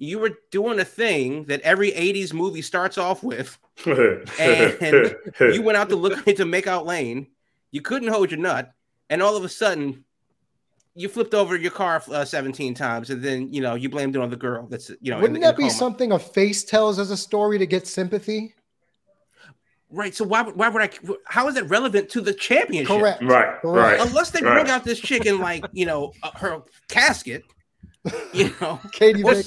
[0.02, 3.56] you were doing a thing that every '80s movie starts off with.
[3.86, 7.28] and You went out to look to make out lane.
[7.70, 8.72] You couldn't hold your nut,
[9.10, 10.04] and all of a sudden,
[10.94, 14.20] you flipped over your car uh, 17 times and then you know you blamed it
[14.20, 15.72] on the girl that's you know wouldn't in, that in be coma.
[15.72, 18.54] something a face tells as a story to get sympathy
[19.90, 20.90] right so why, would- why would i
[21.24, 24.00] how is that relevant to the championship correct Right, right.
[24.06, 24.52] unless they Right.
[24.52, 27.42] bring out this chick in like you know uh, her casket
[28.32, 29.46] you know katie Vick.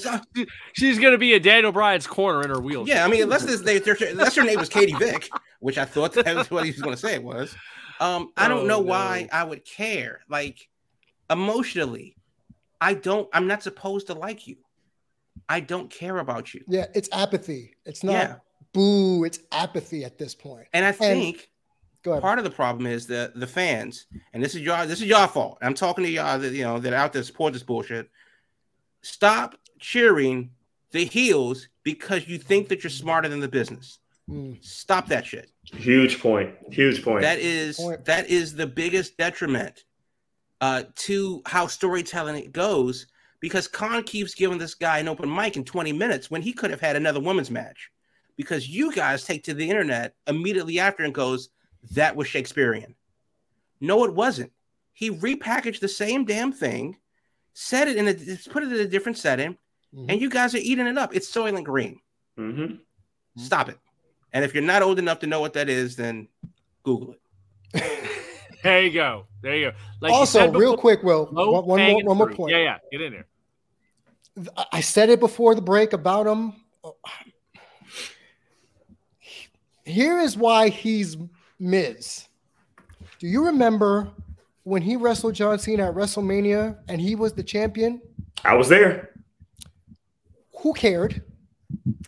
[0.72, 2.96] She's gonna be a Daniel Bryan's corner in her wheelchair.
[2.96, 5.28] yeah i mean unless this they, their- unless her name was katie vick
[5.60, 7.54] which i thought that was what he was going to say it was
[8.00, 8.86] um i don't Oh, know no.
[8.86, 10.68] why i would care like
[11.30, 12.16] emotionally
[12.80, 14.56] i don't i'm not supposed to like you
[15.48, 18.34] i don't care about you yeah it's apathy it's not Yeah.
[18.72, 20.54] boo it's apathy at this point.
[20.56, 21.50] point and i think
[22.02, 25.00] go ahead part of the problem is the the fans, and this is your this
[25.00, 25.58] is your fault.
[25.60, 28.08] I'm talking to y'all that you know that are out there support this bullshit.
[29.06, 30.50] Stop cheering
[30.90, 34.00] the heels because you think that you're smarter than the business.
[34.28, 34.62] Mm.
[34.64, 35.50] Stop that shit.
[35.62, 36.52] Huge point.
[36.72, 37.22] Huge point.
[37.22, 38.04] That is Point.
[38.06, 39.84] that is the biggest detriment
[40.60, 43.06] uh, to how storytelling it goes
[43.38, 46.70] because Khan keeps giving this guy an open mic in 20 minutes when he could
[46.70, 47.90] have had another women's match.
[48.36, 51.50] Because you guys take to the internet immediately after and goes,
[51.92, 52.96] that was Shakespearean.
[53.80, 54.50] No, it wasn't.
[54.94, 56.96] He repackaged the same damn thing,
[57.58, 58.14] said it in a
[58.50, 59.56] put it in a different setting,
[59.94, 60.06] Mhm.
[60.10, 61.14] and you guys are eating it up.
[61.16, 61.98] It's Soylent Green.
[62.36, 62.74] hmm
[63.38, 63.78] Stop it.
[64.32, 66.28] And if you're not old enough to know what that is, then
[66.82, 67.20] Google it.
[68.62, 69.26] There you go.
[69.42, 69.76] There you go.
[70.00, 72.78] Like you also said real quick will one, one more one more point Yeah, yeah.
[72.90, 73.26] Get in there.
[74.56, 76.52] I- I said it before the break about him.
[79.84, 81.16] Here is why he's
[81.60, 82.26] Miz.
[83.20, 84.10] Do you remember
[84.66, 88.02] when he wrestled John Cena at WrestleMania and he was the champion?
[88.44, 89.10] I was there.
[90.58, 91.22] Who cared?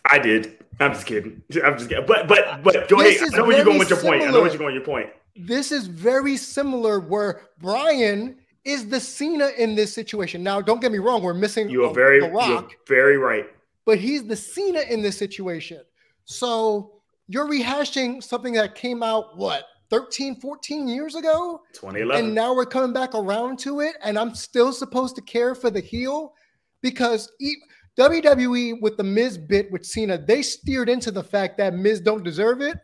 [0.09, 0.57] I did.
[0.81, 1.41] I'm just kidding.
[1.63, 2.05] I'm just kidding.
[2.05, 3.33] But but but go This ahead.
[3.33, 4.29] I know where you're going with your very point.
[4.29, 5.07] I know where you're going with your point.
[5.37, 10.43] This is very similar where Brian is the Cena in this situation.
[10.43, 12.73] Now, don't get me wrong, we're missing You are very The you're Rock.
[12.89, 13.45] very right.
[13.85, 15.81] but he's the Cena in this situation.
[16.25, 16.91] So
[17.27, 21.61] you're rehashing something that came out, what, 13, 14 years ago?
[21.73, 22.25] 2011.
[22.25, 23.95] And now we're coming back around to it.
[24.03, 26.33] And I'm still supposed to care for the heel
[26.81, 27.55] because e-
[27.97, 32.23] WWE with the Miz bit with Cena, they steered into the fact that Miz don't
[32.23, 32.77] deserve it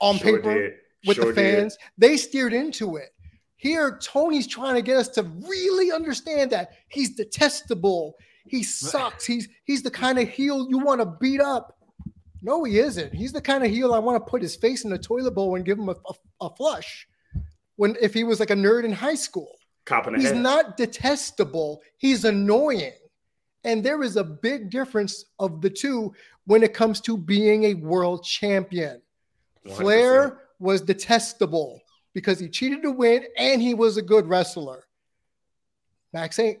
[0.00, 0.72] on Sure paper did.
[1.06, 1.58] with Sure the did.
[1.60, 1.78] fans.
[1.98, 3.10] They steered into it.
[3.56, 8.14] Here, Tony's trying to get us to really understand that he's detestable.
[8.44, 9.24] He sucks.
[9.24, 11.78] He's he's the kind of heel you want to beat up.
[12.42, 13.14] No, he isn't.
[13.14, 15.54] He's the kind of heel I want to put his face in a toilet bowl
[15.54, 17.06] and give him a, a, a flush.
[17.76, 19.56] When if he was like a nerd in high school,
[20.16, 20.42] he's head.
[20.42, 21.80] not detestable.
[21.98, 22.92] He's annoying,
[23.64, 26.12] and there is a big difference of the two
[26.44, 29.00] when it comes to being a world champion.
[29.66, 29.76] 100%.
[29.76, 31.80] Flair was detestable
[32.14, 34.84] because he cheated to win and he was a good wrestler.
[36.12, 36.58] Max ain't.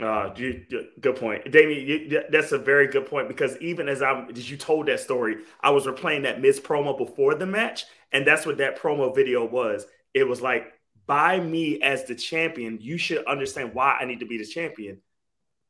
[0.00, 1.86] Uh, you, you- good point, Damian.
[1.86, 5.36] You, that's a very good point because even as I as you told that story,
[5.62, 9.44] I was replaying that Miz promo before the match, and that's what that promo video
[9.44, 9.86] was.
[10.12, 10.72] It was like,
[11.06, 15.00] by me as the champion, you should understand why I need to be the champion,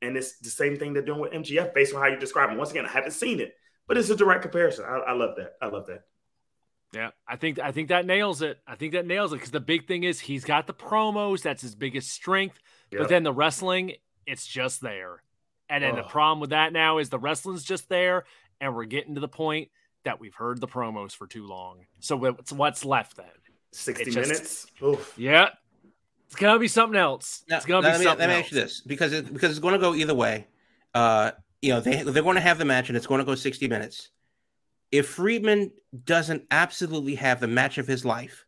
[0.02, 2.56] and it's the same thing they're doing with MJF based on how you describe him.
[2.56, 3.54] Once again, I haven't seen it,
[3.86, 4.86] but it's a direct comparison.
[4.86, 5.52] I, I love that.
[5.62, 6.02] I love that.
[6.92, 8.58] Yeah, I think I think that nails it.
[8.66, 11.42] I think that nails it because the big thing is he's got the promos.
[11.42, 12.58] That's his biggest strength.
[12.90, 13.00] Yep.
[13.00, 13.94] But then the wrestling,
[14.26, 15.22] it's just there.
[15.68, 18.24] And then the problem with that now is the wrestling's just there,
[18.60, 19.70] and we're getting to the point
[20.04, 21.86] that we've heard the promos for too long.
[21.98, 23.26] So what's what's left then?
[23.72, 24.66] Sixty just- minutes.
[24.82, 25.14] Oof.
[25.16, 25.48] Yeah,
[26.26, 27.42] it's gonna be something else.
[27.48, 28.44] Now, it's gonna be let me, something let me else.
[28.44, 30.46] ask you this because it, because it's going to go either way.
[30.94, 33.34] Uh, you know they they're going to have the match and it's going to go
[33.34, 34.10] sixty minutes.
[34.92, 35.72] If Friedman
[36.04, 38.46] doesn't absolutely have the match of his life,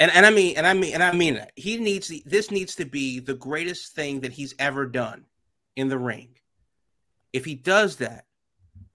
[0.00, 2.74] and and I mean and I mean and I mean that he needs this needs
[2.76, 5.24] to be the greatest thing that he's ever done
[5.76, 6.30] in the ring.
[7.32, 8.26] If he does that,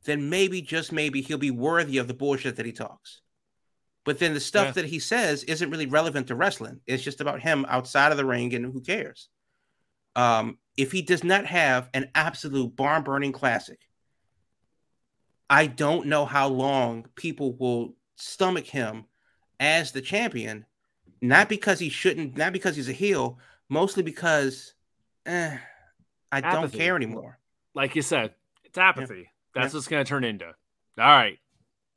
[0.05, 3.21] then maybe just maybe he'll be worthy of the bullshit that he talks.
[4.05, 4.71] But then the stuff Yeah.
[4.73, 6.79] that he says isn't really relevant to wrestling.
[6.87, 9.29] It's just about him outside of the ring and who cares.
[10.15, 13.81] Um, if he does not have an absolute barn burning classic,
[15.49, 19.05] I don't know how long people will stomach him
[19.59, 20.65] as the champion.
[21.21, 24.73] Not because he shouldn't, not because he's a heel, mostly because
[25.25, 25.57] eh,
[26.31, 27.39] I don't care anymore.
[27.73, 29.29] like you said, it's apathy.
[29.53, 30.45] That's what it's going to turn into.
[30.45, 30.53] All
[30.97, 31.39] right.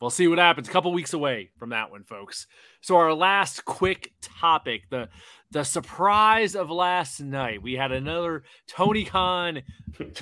[0.00, 0.68] We'll see what happens.
[0.68, 2.48] A couple weeks away from that one, folks.
[2.80, 5.08] So our last quick topic, the
[5.52, 7.62] the surprise of last night.
[7.62, 9.62] We had another Tony Khan.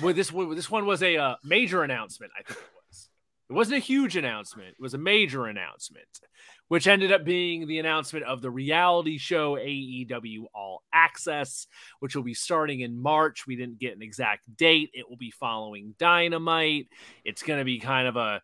[0.01, 2.33] Well, this one, this one was a uh, major announcement.
[2.37, 3.09] I think it was.
[3.49, 4.67] It wasn't a huge announcement.
[4.77, 6.19] It was a major announcement
[6.71, 11.67] which ended up being the announcement of the reality show AEW All Access,
[11.99, 13.45] which will be starting in March.
[13.45, 14.89] We didn't get an exact date.
[14.93, 16.87] It will be following Dynamite.
[17.25, 18.41] It's going to be kind of a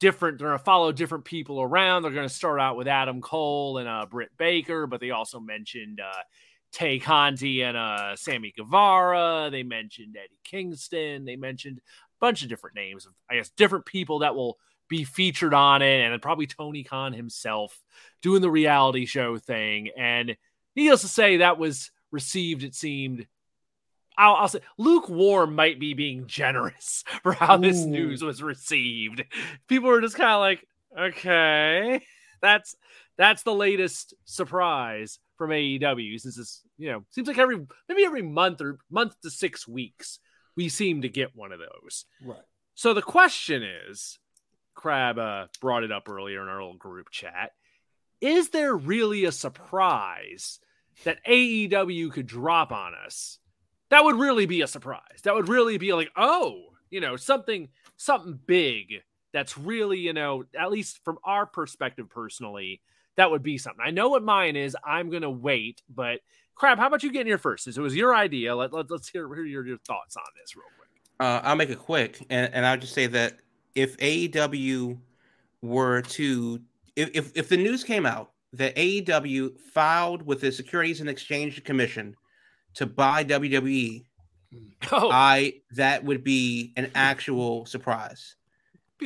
[0.00, 2.02] different, they're going to follow different people around.
[2.02, 5.38] They're going to start out with Adam Cole and uh, Britt Baker, but they also
[5.38, 6.22] mentioned uh,
[6.72, 9.50] Tay Conti and uh, Sammy Guevara.
[9.52, 11.24] They mentioned Eddie Kingston.
[11.24, 14.58] They mentioned a bunch of different names of, I guess, different people that will
[14.88, 17.78] be featured on it, and probably Tony Khan himself
[18.22, 19.90] doing the reality show thing.
[19.96, 20.36] And
[20.76, 23.26] needless to say, that was received, it seemed.
[24.16, 27.60] I'll, I'll say lukewarm might be being generous for how Ooh.
[27.60, 29.24] this news was received.
[29.68, 30.66] People were just kind of like,
[30.98, 32.02] okay,
[32.42, 32.74] that's
[33.16, 38.22] that's the latest surprise from AEW since this, you know, seems like every maybe every
[38.22, 40.18] month or month to six weeks
[40.56, 42.04] we seem to get one of those.
[42.20, 42.42] Right.
[42.74, 44.18] So the question is,
[44.78, 47.50] Crab uh, brought it up earlier in our little group chat.
[48.20, 50.60] Is there really a surprise
[51.02, 53.38] that AEW could drop on us?
[53.90, 55.22] That would really be a surprise.
[55.24, 56.60] That would really be like, oh,
[56.90, 59.02] you know, something something big
[59.32, 62.80] that's really, you know, at least from our perspective personally,
[63.16, 63.84] that would be something.
[63.84, 64.76] I know what mine is.
[64.84, 66.20] I'm gonna wait, but
[66.54, 67.64] Crab, how about you get in here first?
[67.64, 70.54] Since it was your idea, let, let, us hear, hear your, your thoughts on this
[70.54, 70.88] real quick.
[71.18, 73.40] Uh, I'll make it quick, and, and I'll just say that
[73.78, 74.98] if AEW
[75.62, 76.60] were to
[76.96, 81.62] if, if, if the news came out that AEW filed with the Securities and Exchange
[81.62, 82.16] Commission
[82.74, 84.04] to buy WWE,
[84.92, 85.10] oh.
[85.12, 88.34] I that would be an actual surprise.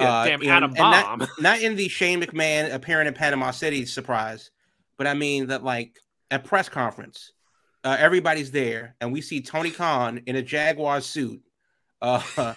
[0.00, 1.18] uh, damn atom bomb.
[1.18, 4.52] Not, not, in the Shane McMahon appearing in Panama City surprise,
[4.96, 5.98] but I mean that like
[6.30, 7.32] a press conference,
[7.84, 11.42] uh, everybody's there, and we see Tony Khan in a Jaguar suit,
[12.00, 12.54] uh,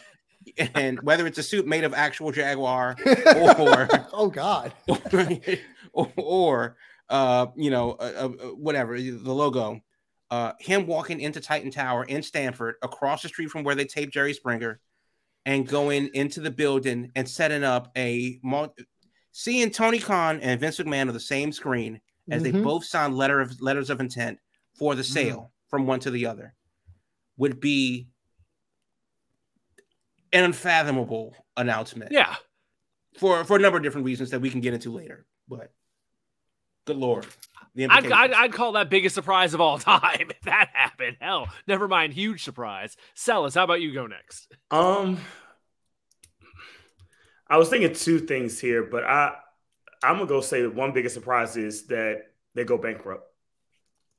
[0.75, 2.95] and whether it's a suit made of actual jaguar
[3.59, 4.73] or oh god
[5.93, 6.77] or, or
[7.09, 9.79] uh you know uh, uh, whatever the logo
[10.31, 14.13] uh him walking into titan tower in Stamford across the street from where they taped
[14.13, 14.79] jerry springer
[15.45, 18.39] and going into the building and setting up a
[19.31, 22.57] seeing tony khan and vince mcmahon on the same screen as mm-hmm.
[22.57, 24.39] they both signed letter of letters of intent
[24.77, 25.13] for the mm.
[25.13, 25.69] sale mm.
[25.69, 26.53] from one to the other
[27.37, 28.07] would be
[30.35, 32.11] an unfathomable announcement.
[32.11, 32.35] Yeah.
[33.17, 35.25] For for a number of different reasons that we can get into later.
[35.47, 35.71] But
[36.85, 37.25] good lord.
[37.77, 41.17] I'd, I'd, I'd, call that biggest surprise of all time if that happened.
[41.19, 42.95] Hell, never mind, huge surprise.
[43.15, 44.47] Celis, how about you go next?
[44.71, 45.17] Um,
[47.49, 49.35] I was thinking two things here, but I
[50.03, 52.23] I'm gonna go say that one biggest surprise is that
[52.53, 53.29] they go bankrupt.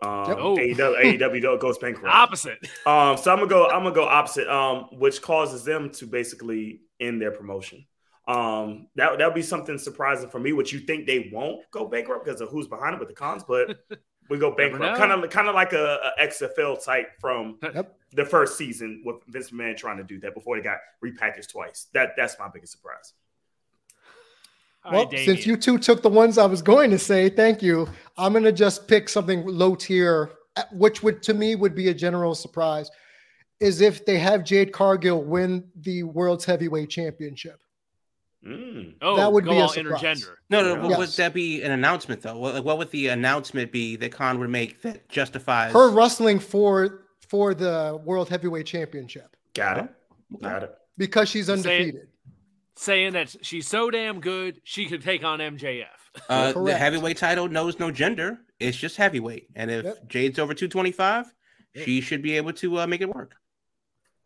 [0.02, 0.36] Um, yep.
[0.40, 0.56] oh.
[0.56, 2.14] AEW, AEW goes bankrupt.
[2.14, 2.58] Opposite.
[2.86, 3.66] Um, so I'm gonna go.
[3.66, 4.48] I'm gonna go opposite.
[4.48, 7.86] Um, which causes them to basically end their promotion.
[8.28, 10.52] Um, that that would be something surprising for me.
[10.52, 13.44] Which you think they won't go bankrupt because of who's behind it with the Khans,
[13.44, 13.78] but
[14.28, 14.98] we go bankrupt.
[14.98, 17.96] Kind of, kind of like a, a, XFL type from yep.
[18.12, 21.86] the first season with Vince McMahon trying to do that before they got repackaged twice.
[21.94, 23.12] That that's my biggest surprise.
[24.90, 27.88] Well, right, since you two took the ones I was going to say, thank you.
[28.16, 30.30] I'm going to just pick something low tier,
[30.72, 32.90] which would to me would be a general surprise,
[33.60, 37.60] is if they have Jade Cargill win the World's Heavyweight Championship.
[38.46, 38.94] Mm.
[39.02, 40.00] Oh, that would be a surprise.
[40.00, 40.34] intergender.
[40.50, 40.82] No, no.
[40.82, 40.88] Yeah.
[40.90, 40.98] Yes.
[40.98, 42.38] Would that be an announcement though?
[42.38, 47.06] What, what would the announcement be that Khan would make that justifies her wrestling for
[47.28, 49.36] for the World Heavyweight Championship?
[49.54, 49.88] Got it.
[50.40, 50.74] Got it.
[50.96, 52.08] Because she's undefeated
[52.76, 55.86] saying that she's so damn good she could take on MJF.
[56.28, 59.48] Uh, the heavyweight title knows no gender; it's just heavyweight.
[59.54, 60.08] And if yep.
[60.08, 61.26] Jade's over two twenty five,
[61.74, 63.34] she should be able to uh, make it work.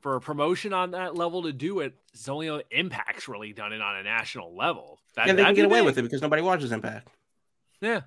[0.00, 3.82] For a promotion on that level to do it, it's only Impact's really done it
[3.82, 4.98] on a national level.
[5.16, 7.08] That, yeah, they can get away with it because nobody watches Impact.
[7.80, 8.02] Yeah.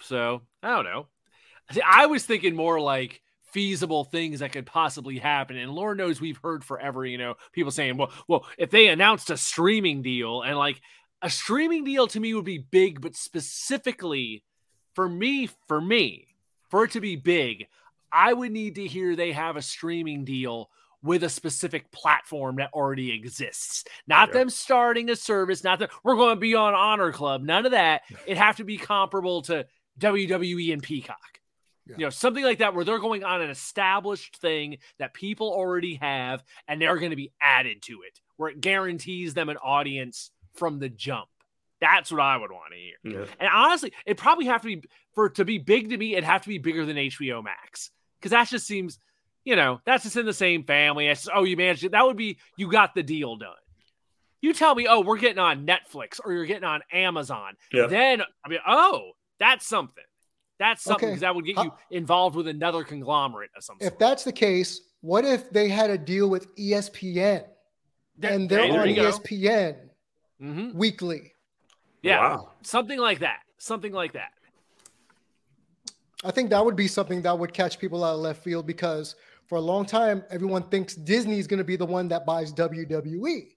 [0.00, 1.06] So I don't know.
[1.84, 3.22] I was thinking more like
[3.56, 5.56] feasible things that could possibly happen.
[5.56, 9.30] And Lord knows we've heard forever, you know, people saying, well, well, if they announced
[9.30, 10.78] a streaming deal and like
[11.22, 14.44] a streaming deal to me would be big, but specifically
[14.94, 16.26] for me, for me,
[16.68, 17.66] for it to be big,
[18.12, 20.68] I would need to hear they have a streaming deal
[21.02, 23.84] with a specific platform that already exists.
[24.06, 24.34] Not yeah.
[24.34, 27.42] them starting a service, not that we're going to be on Honor Club.
[27.42, 28.02] None of that.
[28.26, 29.64] It have to be comparable to
[29.98, 31.40] WWE and Peacock.
[31.86, 31.96] Yeah.
[31.98, 35.94] You know, something like that where they're going on an established thing that people already
[35.96, 40.30] have and they're going to be added to it, where it guarantees them an audience
[40.54, 41.28] from the jump.
[41.80, 43.20] That's what I would want to hear.
[43.20, 43.26] Yeah.
[43.38, 44.82] And honestly, it probably have to be
[45.14, 47.90] for to be big to me, it'd have to be bigger than HBO Max.
[48.18, 48.98] Because that just seems,
[49.44, 51.06] you know, that's just in the same family.
[51.06, 51.92] It's, oh, you managed it.
[51.92, 53.50] That would be you got the deal done.
[54.40, 57.54] You tell me, oh, we're getting on Netflix or you're getting on Amazon.
[57.72, 57.86] Yeah.
[57.86, 60.04] Then I mean, oh, that's something.
[60.58, 61.12] That's something Okay.
[61.12, 63.98] because that would get you involved with another conglomerate of some If sort.
[63.98, 67.44] that's the case, what if they had a deal with ESPN
[68.16, 69.02] There- and they're hey, on you go.
[69.08, 69.90] ESPN
[70.40, 70.74] Mhm.
[70.74, 71.34] weekly?
[72.02, 72.52] Yeah, Wow.
[72.62, 73.40] something like that.
[73.58, 74.32] Something like that.
[76.24, 79.14] I think that would be something that would catch people out of left field because
[79.46, 83.56] for a long time, everyone thinks Disney's going to be the one that buys WWE.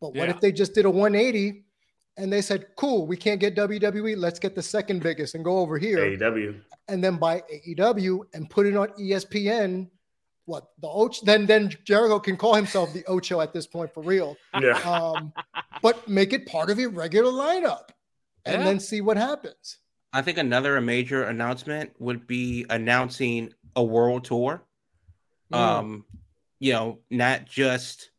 [0.00, 0.30] But what Yeah.
[0.30, 1.64] if they just did a 180
[2.16, 4.16] and they said, cool, we can't get WWE.
[4.16, 6.60] Let's get the second biggest and go over here AEW.
[6.88, 9.88] and then buy AEW and put it on ESPN.
[10.46, 11.24] What the Ocho?
[11.26, 14.36] Then then Jericho can call himself the Ocho at this point for real.
[14.60, 14.78] Yeah.
[14.86, 15.32] Um,
[15.82, 17.88] but make it part of your regular lineup
[18.44, 18.64] and Yeah.
[18.64, 19.78] then see what happens.
[20.12, 24.62] I think another major announcement would be announcing a world tour.
[25.52, 25.56] Mm.
[25.58, 26.04] Um,
[26.60, 28.10] you know, not just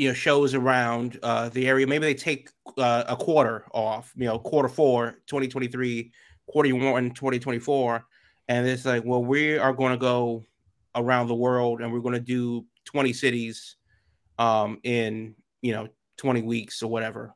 [0.00, 1.86] you know shows around uh, the area.
[1.86, 4.12] Maybe they take uh, a quarter off.
[4.16, 6.10] You know, quarter four, 2023,
[6.46, 8.04] quarter one, 2024,
[8.48, 10.44] and it's like, well, we are going to go
[10.94, 13.76] around the world, and we're going to do 20 cities
[14.38, 17.34] um, in you know 20 weeks or whatever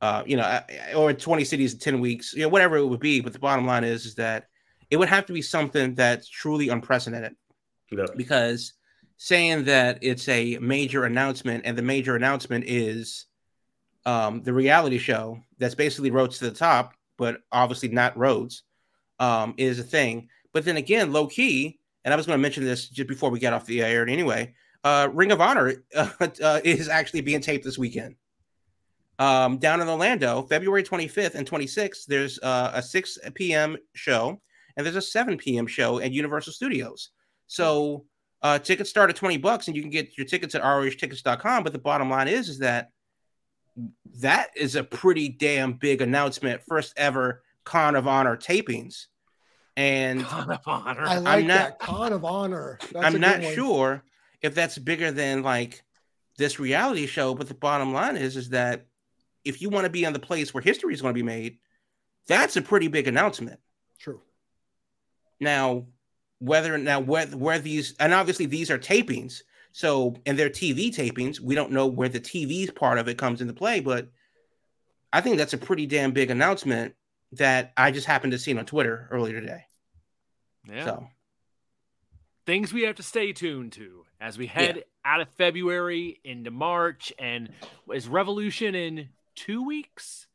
[0.00, 0.60] uh, you know,
[0.96, 3.20] or 20 cities in 10 weeks, you know, whatever it would be.
[3.20, 4.48] But the bottom line is, is that
[4.90, 7.36] it would have to be something that's truly unprecedented
[7.92, 8.06] Yeah.
[8.16, 8.72] because
[9.16, 13.26] saying that it's a major announcement and the major announcement is
[14.04, 18.64] um, the reality show that's basically roads to the top, but obviously not roads,
[19.20, 20.28] um, is a thing.
[20.52, 23.38] But then again, low key, and I was going to mention this just before we
[23.38, 24.54] get off the air anyway.
[24.84, 26.10] Uh, Ring of Honor uh,
[26.42, 28.16] uh, is actually being taped this weekend
[29.18, 32.06] um, down in Orlando, February 25th and 26th.
[32.06, 33.76] There's uh, a 6 p.m.
[33.94, 34.40] show
[34.76, 35.66] and there's a 7 p.m.
[35.66, 37.10] show at Universal Studios.
[37.46, 38.04] So
[38.42, 41.64] uh, tickets start at 20 bucks and you can get your tickets at rohtickets.com.
[41.64, 42.90] But the bottom line is, is that
[44.20, 46.62] that is a pretty damn big announcement.
[46.68, 49.06] First ever Khan of Honor tapings.
[49.76, 51.02] And Khan of honor.
[51.02, 52.78] I like not- that Khan of honor.
[52.92, 53.54] That's a I'm not one.
[53.54, 54.04] sure
[54.42, 55.82] if that's bigger than like
[56.36, 58.86] this reality show, but the bottom line is is that
[59.44, 61.58] if you want to be in the place where history is going to be made,
[62.26, 63.60] that's a pretty big announcement.
[63.98, 64.20] True.
[65.40, 65.86] Now,
[66.42, 71.40] whether now where where these and obviously these are tapings, so and they're TV tapings,
[71.40, 74.08] we don't know where the TV part of it comes into play, but
[75.12, 76.94] I think that's a pretty damn big announcement
[77.32, 79.64] that I just happened to see on Twitter earlier today.
[80.68, 80.84] yeah.
[80.84, 81.06] So
[82.44, 87.12] things we have to stay tuned to as we head out of February into March.
[87.18, 87.50] And
[87.92, 90.26] is Revolution in two weeks?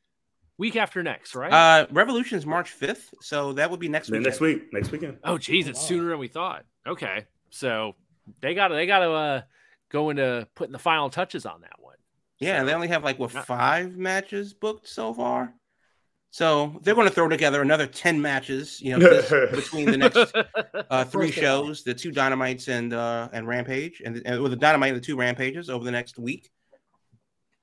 [0.60, 1.52] Week after next, right?
[1.54, 4.22] uh Revolution is March 5th, so that would be next week.
[4.22, 4.74] next week.
[4.74, 5.18] Next weekend.
[5.24, 5.86] oh, geez, it's wow.
[5.86, 6.66] sooner than we thought.
[6.88, 7.94] Okay, so
[8.42, 9.42] they got to they got to uh,
[9.90, 11.96] go into putting the final touches on that one.
[12.40, 13.44] Yeah, and they only have like what Yeah.
[13.44, 15.54] five matches booked so far.
[16.32, 20.18] So they're going to throw together another ten matches, you know, this- between the next
[20.90, 21.66] uh, three First of all.
[21.66, 25.06] shows, the two Dynamites and uh, and Rampage, and, and with the Dynamite and the
[25.06, 26.50] two Rampages over the next week.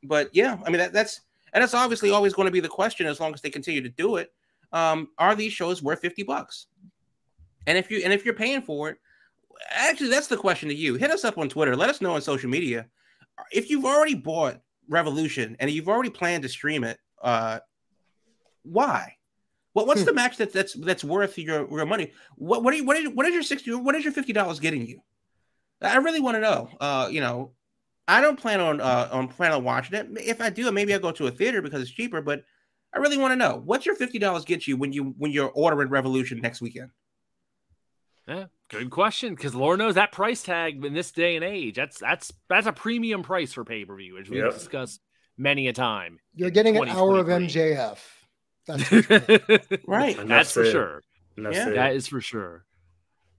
[0.02, 1.20] But yeah, I mean that, that's
[1.54, 3.88] and that's obviously always going to be the question as long as they continue to
[3.88, 4.30] do it.
[4.72, 6.66] Um, are these shows worth fifty bucks?
[7.66, 8.98] And if you and if you're paying for it,
[9.70, 10.96] actually, that's the question to you.
[10.96, 11.74] Hit us up on Twitter.
[11.76, 12.86] Let us know on social media
[13.52, 16.98] if you've already bought Revolution and you've already planned to stream it.
[17.22, 17.60] Uh,
[18.64, 19.16] why?
[19.72, 20.06] What what's Hmm.
[20.06, 22.12] the match that that's that's worth your your money?
[22.36, 24.60] What what are you, what is what is your sixty what is your fifty dollars
[24.60, 25.00] getting you?
[25.82, 26.70] I really want to know.
[26.80, 27.52] Uh, you know,
[28.06, 30.08] I don't plan on uh on plan on watching it.
[30.16, 32.20] If I do, maybe I'll go to a theater because it's cheaper.
[32.20, 32.44] But
[32.92, 35.50] I really want to know what's your fifty dollars get you when you when you're
[35.50, 36.90] ordering Revolution next weekend.
[38.28, 39.34] Yeah, good question.
[39.34, 42.72] Because Lord knows that price tag in this day and age, that's that's that's a
[42.72, 44.54] premium price for pay per view, which we've Yep.
[44.54, 45.00] discussed
[45.36, 46.18] many a time.
[46.34, 47.74] You're getting an hour of 2023.
[47.74, 47.98] MJF.
[48.66, 49.84] That's.
[49.86, 50.14] Right.
[50.16, 50.72] Enough That's for said.
[50.72, 51.02] sure.
[51.36, 51.64] Enough Yeah.
[51.64, 51.76] said.
[51.76, 52.64] That is for sure.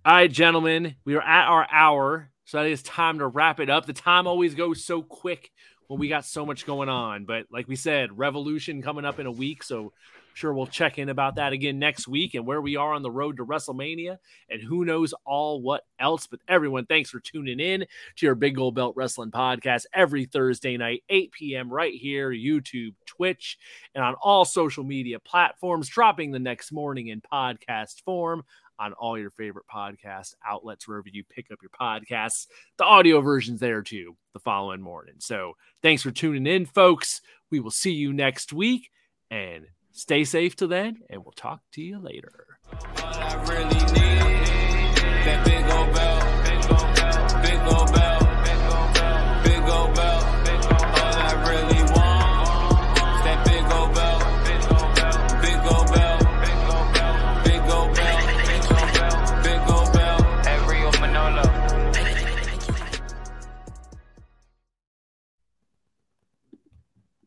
[0.05, 3.70] All right, gentlemen, we are at our hour, so it is time to wrap it
[3.70, 3.86] up.
[3.86, 5.52] The time always goes so quick
[5.88, 9.26] when we got so much going on, but like we said, Revolution coming up in
[9.26, 9.93] a week, so
[10.36, 13.12] sure we'll check in about that again next week and where we are on the
[13.12, 14.18] road to WrestleMania
[14.50, 16.28] and who knows all what else.
[16.28, 17.86] But everyone, thanks for tuning in
[18.18, 21.72] to your Big Gold Belt Wrestling podcast every Thursday night, 8 p.m.
[21.72, 23.58] right here, YouTube, Twitch,
[23.96, 28.43] and on all social media platforms, dropping the next morning in podcast form
[28.80, 32.47] on all your favorite podcast outlets, wherever you pick up your podcasts.
[32.78, 35.15] The audio version's there too the following morning.
[35.19, 37.21] So thanks for tuning in, folks.
[37.51, 38.89] We will see you next week
[39.32, 42.57] and stay safe till then, and we'll talk to you later.